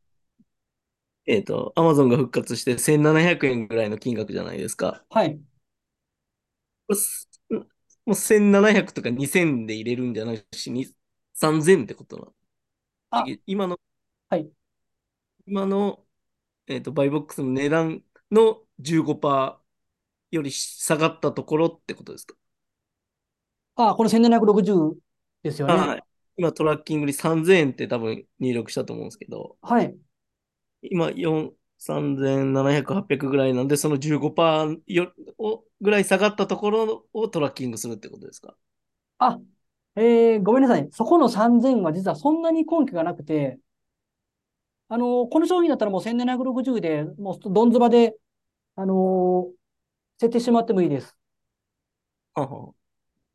[1.26, 5.04] えっと、アマゾンが復活して1700円ぐらいの金額じゃないですか。
[5.10, 5.40] はい。
[8.06, 10.86] もう1700とか2000で入れるんじゃないし、に
[11.32, 12.26] 3000ってことな
[13.10, 13.36] あの。
[13.46, 13.80] 今の、
[14.28, 14.50] はい。
[15.46, 16.03] 今の、
[16.66, 19.60] えっと、バイボックスの値段の15%
[20.30, 22.34] より下がったところってことですか？
[23.76, 24.96] あ、この1760
[25.42, 25.74] ですよね。
[25.74, 26.02] はい。
[26.36, 29.96] 今トラッキングに3000円って多分入力したと思うんですけど、はい。
[30.82, 38.56] 今4、3700、800ぐらいなんで、その15%よをぐらい下がったところをトラッキングするってことですか？
[39.18, 39.38] あ、
[39.96, 40.88] えー、ごめんなさい。
[40.92, 43.58] そこの3000は実はそんなに根拠がなくて、
[44.88, 48.16] あのーこの商品だったらもう1760で、もうドンズバで、
[48.76, 49.54] あのー
[50.20, 51.16] 設定してもらってもいいです。
[52.34, 52.74] はは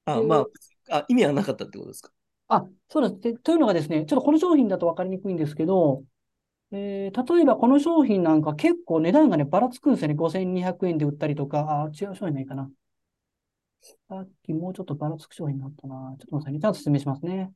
[0.06, 0.48] あ、でま
[0.92, 2.12] あ、あ、意味はなかったってことですか？
[2.48, 3.34] あ、そうなんです。
[3.36, 6.04] でというのがですね、ちょっとこの商品だと分かりにくいんですけど、
[6.72, 10.16] えー例えばこの商品なんか結構値段がね、ばらつくんですよね。
[10.16, 12.72] 5200円で売ったりとか、あ、違う商品ないかな。
[14.10, 15.96] さっきもうちょっとばらつく商品があったな。
[15.96, 16.60] ちょっと待ってくださいね。
[16.60, 17.54] ちゃんと説明しますね。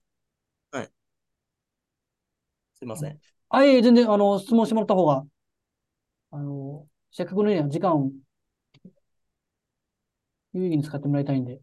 [2.73, 3.19] すいません。
[3.53, 5.25] あ、いえ全然、あの、質問してもらった方が、
[6.31, 8.11] あの、せっかくのね、時間を
[10.53, 11.59] 有意義に使ってもらいたいんで。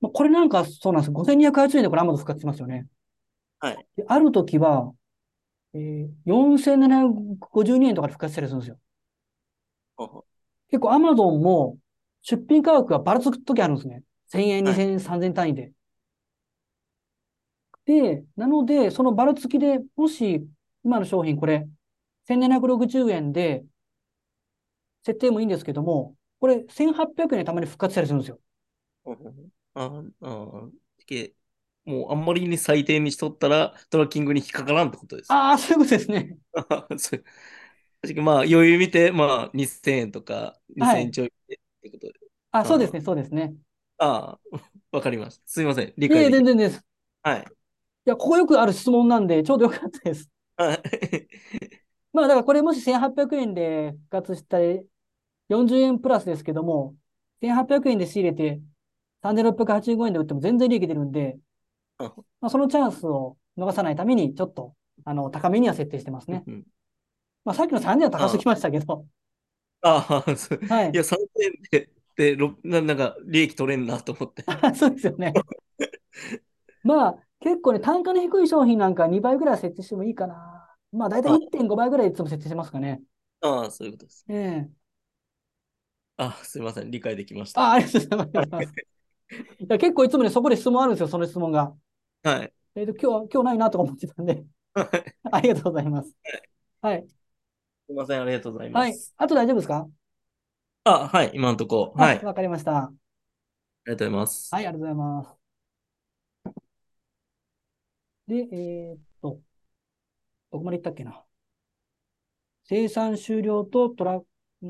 [0.00, 1.10] まあ、これなんかそうなんです。
[1.10, 2.86] 5280円でこれ Amazon 復活しますよね。
[3.58, 3.86] はい。
[3.96, 4.92] である時は、
[5.74, 8.78] えー、4752円とかで復活したりするんですよ。
[10.70, 11.78] 結構 Amazon も
[12.22, 14.02] 出品価格がばらつく時あるんですね。
[14.28, 15.72] 1000円、はい2000円、3000円単位で。
[17.90, 20.46] で、なので、そのばらつきでもし、
[20.84, 21.68] 今の商品これ、
[22.26, 23.64] 1760円で、
[25.04, 28.40] 設定もいいんですけども、これ1800円でたまに復活したりするんですよ。
[29.74, 30.02] あ、
[30.52, 30.70] あ、
[31.06, 31.34] け
[31.84, 35.38] もうあんまりに最低にしとったらトラッキングに引っかからんってことです。
[35.38, 36.38] ああ、そういうことですね。
[36.88, 37.24] 確
[38.14, 42.20] かにまあ余裕見て、まあ2000円とか2000はい円ちょいでってことで。
[42.52, 43.54] あ、そうですね、そうですね。
[43.98, 44.60] ああ、
[44.92, 45.42] わかりました。
[45.46, 45.94] すいません。
[45.96, 46.76] 理解でき全然です。
[46.78, 46.80] い
[47.22, 47.56] はい。
[48.04, 50.28] や、ここよくある質問なんで、ちょうどよかったです。
[50.56, 50.80] はい。
[52.12, 56.96] まあ、だからこれもし1800円で復活した40円プラスですけども、
[57.40, 58.60] 1800円で仕入れて
[59.22, 61.38] 3685円で売っても全然利益出るんで、
[61.98, 64.74] うんまあ、そのチャンスを逃さないために、ちょっと、
[65.04, 66.44] あの、高めには設定してますね。
[66.46, 66.64] うん
[67.44, 69.06] まあ、さっきの3000円は高すぎましたけど、
[69.82, 74.44] ああ、そうはいいや、3000円で、で、なんか利益取れんなと思って。
[74.76, 75.32] そうですよね。
[76.82, 80.68] まあ、結構ね、単価の低い商品なんか2倍ぐらい設定してもいいかな。
[80.92, 83.02] まあ、だいたい1.5倍ぐらいいつも設定してますかね。
[83.40, 84.24] ああ、そういうことです。
[84.28, 84.34] え
[84.68, 84.70] え
[86.16, 86.90] あすいません。
[86.90, 87.62] 理解できました。
[87.62, 88.72] あ、ありがとうございます。
[89.60, 91.74] いや、結構いつもね、そこで質問あるんですよ、その質問が。
[92.22, 92.52] はい。
[92.74, 96.14] えっと、今日は、今日ないなとか思ってたんで、はい ありがとうございます。
[96.82, 97.08] はい。
[97.86, 98.22] すいません。
[98.22, 99.14] ありがとうございはいます。。
[99.16, 99.88] あと大丈夫ですか？
[100.84, 101.30] あ、はい。
[101.34, 101.92] 今のとこ。
[101.96, 102.16] はい。
[102.16, 102.92] ありあわかりました。
[103.84, 104.50] がとうございます。
[104.54, 105.39] はい、ありがとうございます。
[108.30, 109.40] で、えーっと、
[110.52, 111.24] どこまで行ったっけな。
[112.64, 114.20] 生産終了とトラ、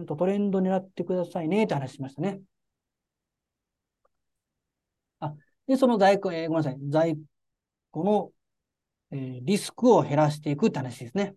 [0.07, 2.41] とトレンド狙ってくださいねって話しましたね。
[5.21, 5.35] あ、
[5.67, 6.79] で、その在庫、えーごめんなさい。
[6.91, 7.19] 在
[7.91, 8.33] 庫の、
[9.13, 11.37] えーリスクを減らしていくって話ですね。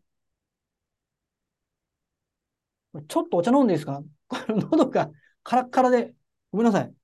[3.07, 4.03] ちょっとお茶飲んでいいですか？
[4.49, 5.11] 喉が
[5.43, 6.13] カラッカラで、
[6.51, 6.95] ごめんなさい。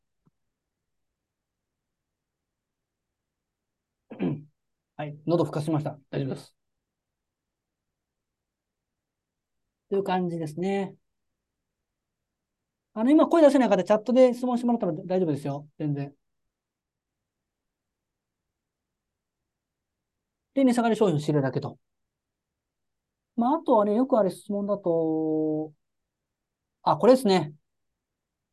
[5.00, 5.98] はい、喉ふかしました。
[6.12, 6.54] 大丈夫です。
[9.90, 10.96] という感じですね。
[12.94, 15.68] あの、今声出せない方、チャットで質問してもらったら大丈夫ですよ。
[15.80, 16.14] 全然。
[20.54, 21.78] で、値下がり商品を知るだけと。
[23.36, 25.74] まあ、あとはね、よくある質問だと、
[26.84, 27.54] あ、これですね。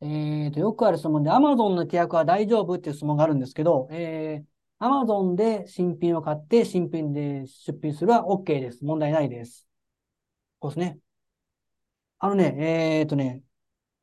[0.01, 8.83] えーと、よくある質問で、Amazon の契約は大丈夫っていう質問があるんですけど、えー、Amazon で新品を買って、新品で出品するは OK です。
[8.85, 9.67] 問題ないです。
[10.59, 10.99] こうですね。
[12.19, 13.43] あのね、えーとね、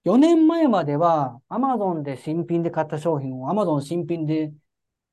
[0.05, 4.53] 4年前までは Amazon で新品で買った商品を Amazon 新品で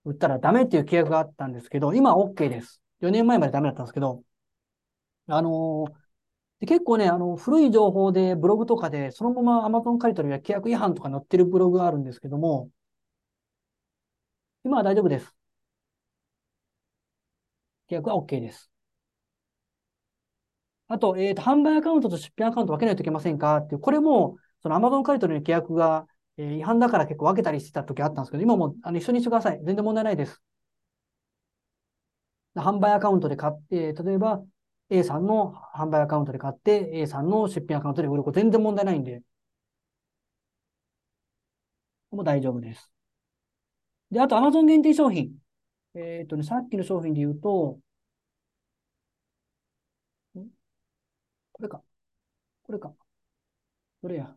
[0.06, 2.82] 売ったらダメっていう規約があったんですけど、今 OK です。
[3.02, 4.24] 4年前までダメだったんですけど、
[5.28, 6.02] あのー
[6.62, 12.72] で結構ね、あの、古い情報でブログとかで、そのまま Amazon 借り取りや規約違反とか載ってるブログがあるんですけども、
[14.64, 15.36] 今は大丈夫です。
[17.92, 18.72] 規約は OK です。
[20.88, 29.58] あと、えっと、販売アカウントと出品アカウント分けないといけませんかって、これも、その Amazon 借り取りの規約が、えー違反だから結構分けたりしてた時あったんですけど、今もあの一緒にしてください。
[29.66, 30.42] 全然問題ないです。
[32.56, 34.44] 販売アカウントで買って、例えば
[34.90, 39.22] A さんの販売アカウントで買って、A さんの出品アカウントで売ること全然問題ないんで、
[42.12, 42.92] もう大丈夫です。
[44.12, 45.41] で、あと Amazon 限定商品。
[45.96, 47.80] えっとね、さっきの商品で言うと、
[50.36, 50.50] ん？
[51.54, 51.82] これか。
[52.64, 52.94] これか。
[54.02, 54.36] どれや？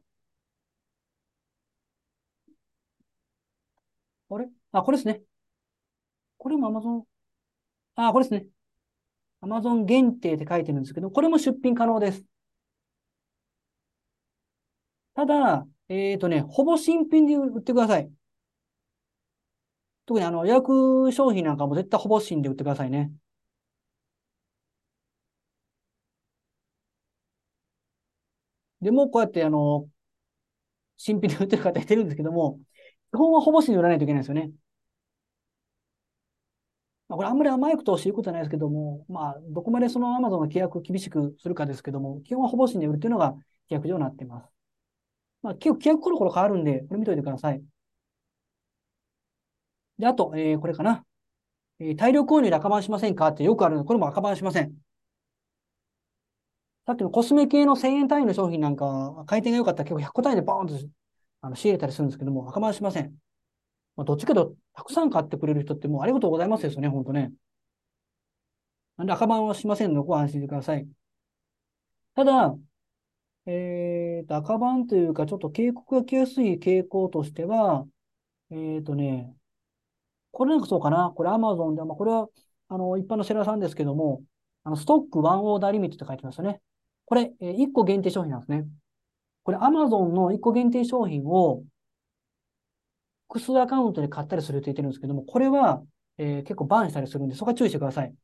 [4.28, 4.48] あれ？
[4.72, 5.22] あ、これですね。
[6.38, 7.04] これも Amazon、
[7.96, 8.46] あ、これですね。
[9.42, 12.24] Amazon 限定って書いてるんですけど、これも出品可能です。
[15.14, 18.10] ただ、えっとね、ほぼ新品で売ってください。
[20.06, 23.12] 特にあの、予約商品なんかも絶対ほぼ新で売ってくださいね。
[28.80, 29.88] でも、こうやってあの、
[30.96, 32.60] 新品で売ってる方いてるんですけども、
[33.12, 34.52] 基本はほぼ新で売らないといけないですよね。
[37.08, 44.48] まあ、これあんまり甘いことを知ることはないですけども、まあ、どこまでその Amazon の契約を厳しくするかですけども、基本はほぼ新で売るっていうのが規約上になっています。
[45.42, 47.64] まあ、結構規約コロコロ変わるんで、これ見といてください。
[49.98, 51.04] で、あと、えーこれかな。
[51.80, 53.28] えー大量購入で赤番しませんか？
[53.28, 54.74] ってよくあるので、これも赤番しません。
[56.86, 60.74] さっきのコスメ系の1000円単位の商品なんか、回転が良かったら結構100個単位でバーンと
[61.40, 63.14] あの仕入れたりするんですけども、赤番しません。
[63.96, 67.32] まあ、どっちかと、たくさん買ってくれる人ってもうありがとうございますですよね、本当ね。
[68.96, 70.86] なんで赤番はしませんので、ご安心ください。
[72.14, 72.56] ただ、
[73.46, 77.86] えーと、赤番というか、ちょっと警告が来やすい傾向としては、
[78.50, 79.34] えーとね、
[80.34, 81.12] これなんかそうかな？
[81.14, 82.28] これ Amazon で、まあ、これは、
[82.68, 84.22] あの、一般のセラーさんですけども、
[84.64, 86.60] あの、ストックワンオーダーリミットって書いてますよね。
[87.06, 88.66] これ、えー、1個限定商品なんですね。
[89.44, 91.64] これ Amazon の1個限定商品を、
[93.28, 95.82] 複数アカウントで買ったりすると言ってるんですけども、これは、
[96.18, 98.14] えー結構バーンしたりするんで、そこは注意してください。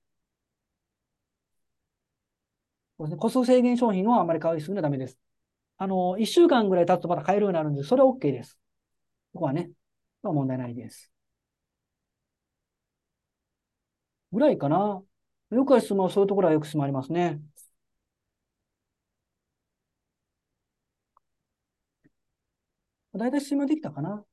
[3.18, 5.18] 個数制限商品をあまり買いするのはダメです。
[5.78, 8.58] あの、1週間ぐらい経つとまた買えるようになるんで、それは OK です。
[9.32, 9.70] ここはね、
[10.22, 11.09] 問題ないです。
[14.32, 15.02] ぐらいかな。
[15.50, 17.40] よくある質問はそういうところはよく質問ありますね。
[23.14, 24.24] だいたい質問できたかな。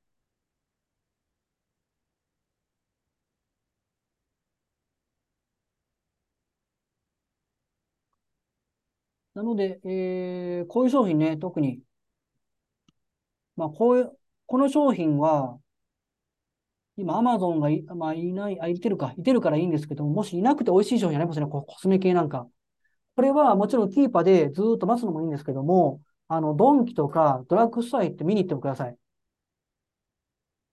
[9.34, 11.82] なので、えーこういう商品ね、特に、
[13.56, 15.60] まあ、こういう、この商品は、
[16.98, 22.48] 今、アマゾンがい、まあ、いない、あ、いてるか、いてるからいいんですけども、もしいなくて美味しい商品ありますね、コスメ系なんか。
[23.16, 28.98] これはもちろんキーパーでずっと待つのもいいんですけども、あの、ドンキとかドラッグストア行って見に行ってもください。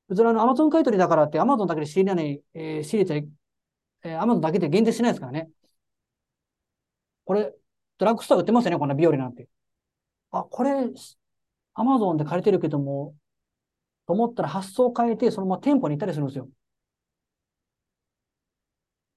[0.09, 3.29] 別にあの、アマゾン買い取りだからってアマゾンだけで仕入れない、えー仕入れちゃい、
[4.03, 5.49] えー、アマゾンだけで限定しないですからね。
[7.25, 7.53] これ、
[7.97, 9.47] ドラッグストア売ってますよね、こんなビオレなんて。
[10.31, 10.71] あ、これ、
[11.75, 13.15] アマゾンで借りてるけども、
[14.07, 16.49] と思ったら発送変えて、そのまま店舗に行ったりするんですよ。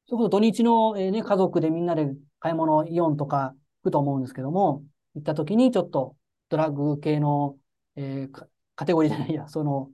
[0.06, 2.06] それこそ土日の、えーね、家族でみんなで
[2.40, 4.84] 買い物、イオンとか行くと思うんですけども、
[5.14, 6.16] 行った時にちょっと
[6.48, 7.58] ドラッグ系の、
[7.96, 9.90] えーカテゴリーじゃないや、その、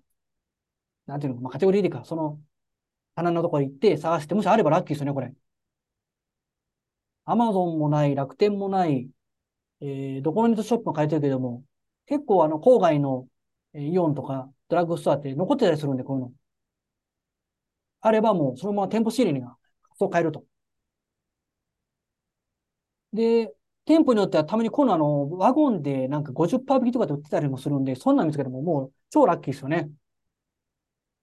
[1.06, 2.40] なんていうの、まあ、カテゴリーでか、その、
[3.16, 5.34] 棚のところ行って探して、もしあればラッキーですよね、これ。
[7.24, 9.10] アマゾンもない、楽天もない、
[9.80, 11.64] えーどこのネットショップも買えてるけども、
[12.06, 13.28] 結構あの、郊外の、
[13.74, 16.32] イオンとかドラッグストアって残ってたりするんで、こういうの。
[18.02, 19.56] あればもう、そのまま店舗仕入れにが、
[19.98, 20.44] そう買えると。
[23.12, 23.54] で、
[23.84, 29.90] 店舗によってはたまにこういうのあの、ワゴンでなんか50%引きとかで売ってたりもするんで、そんなん見つけてももう超ラッキーですよね。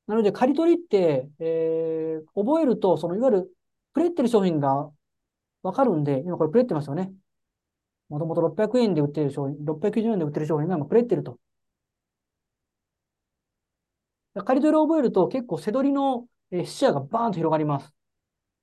[0.08, 3.56] なので、借り取りって、えー覚えると、そのいわゆる、
[3.94, 4.92] プレってる商品が
[5.64, 7.14] わかるんで、今これプレってますよね。
[8.10, 11.40] もともと600円で売ってる商品、690円で売ってる商品が今プレってると。
[14.34, 16.28] 借り取りを覚えると結構背取りの
[16.66, 17.94] 視野がバーンと広がります。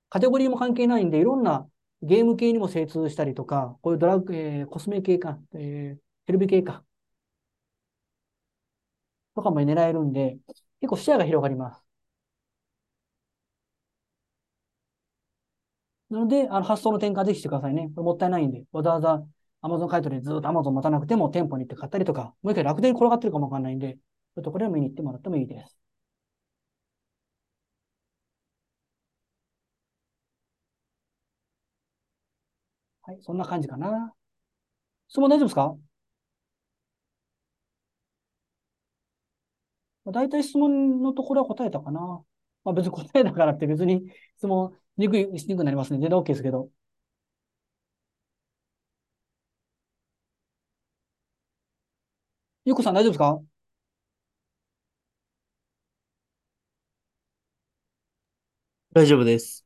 [0.09, 1.69] カテゴリーも関係ないんで、いろんな
[2.03, 6.83] ゲーム系にも精通したりとか、こういうドラッグ、えーコスメ系か、えーテレビ系か。
[9.35, 10.37] とかも狙えるんで、
[10.81, 11.83] 結構視野が広がります。
[16.09, 17.89] なので、あの発想の転換ぜひしてくださいね。
[17.95, 19.23] これもったいないんで、わざわざ
[19.61, 23.97] Amazon 買い取りでずっと Amazon 持たなくても店舗に行って買ったりとか、もう一回楽天に転がってるかもわかんないんで、
[24.35, 25.77] ちょっとこれは見に行ってもらってもいいです。
[33.03, 34.13] はい、そんな感じかな。
[35.09, 35.77] 質問大丈夫ですか？
[40.05, 42.01] まあ大体質問のところは答えたかな。
[42.63, 45.99] まあ別に答えだからって別に質問しにくい、しにくくなりますね。
[45.99, 46.69] 全然 OK ですけど。
[52.65, 53.39] ゆうこさん大丈夫ですか？
[58.93, 59.65] 大丈夫です。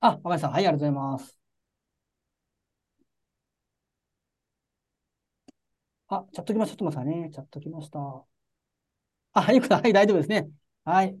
[0.00, 0.50] あ、わかりました。
[0.50, 1.38] はい、ありがとうございます。
[6.08, 6.76] あ、チャット来ました。
[6.76, 7.30] ちょっと待ってくださいね。
[7.30, 7.98] チャット来ました。
[9.32, 10.50] あ、ゆうこさん、はい、大丈夫ですね。
[10.84, 11.18] はい。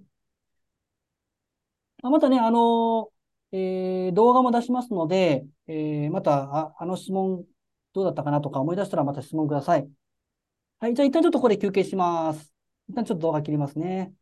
[2.02, 3.12] あまたね、あの
[3.52, 7.44] えー動画も出しますので、えーまた、あ、あの質問
[7.92, 9.88] どうだったかなとか思い出したらまた質問ください。
[10.80, 12.54] はい、じゃあ一旦ちょっとこれ休憩します。
[12.88, 14.14] 一旦ちょっと動画切りますね。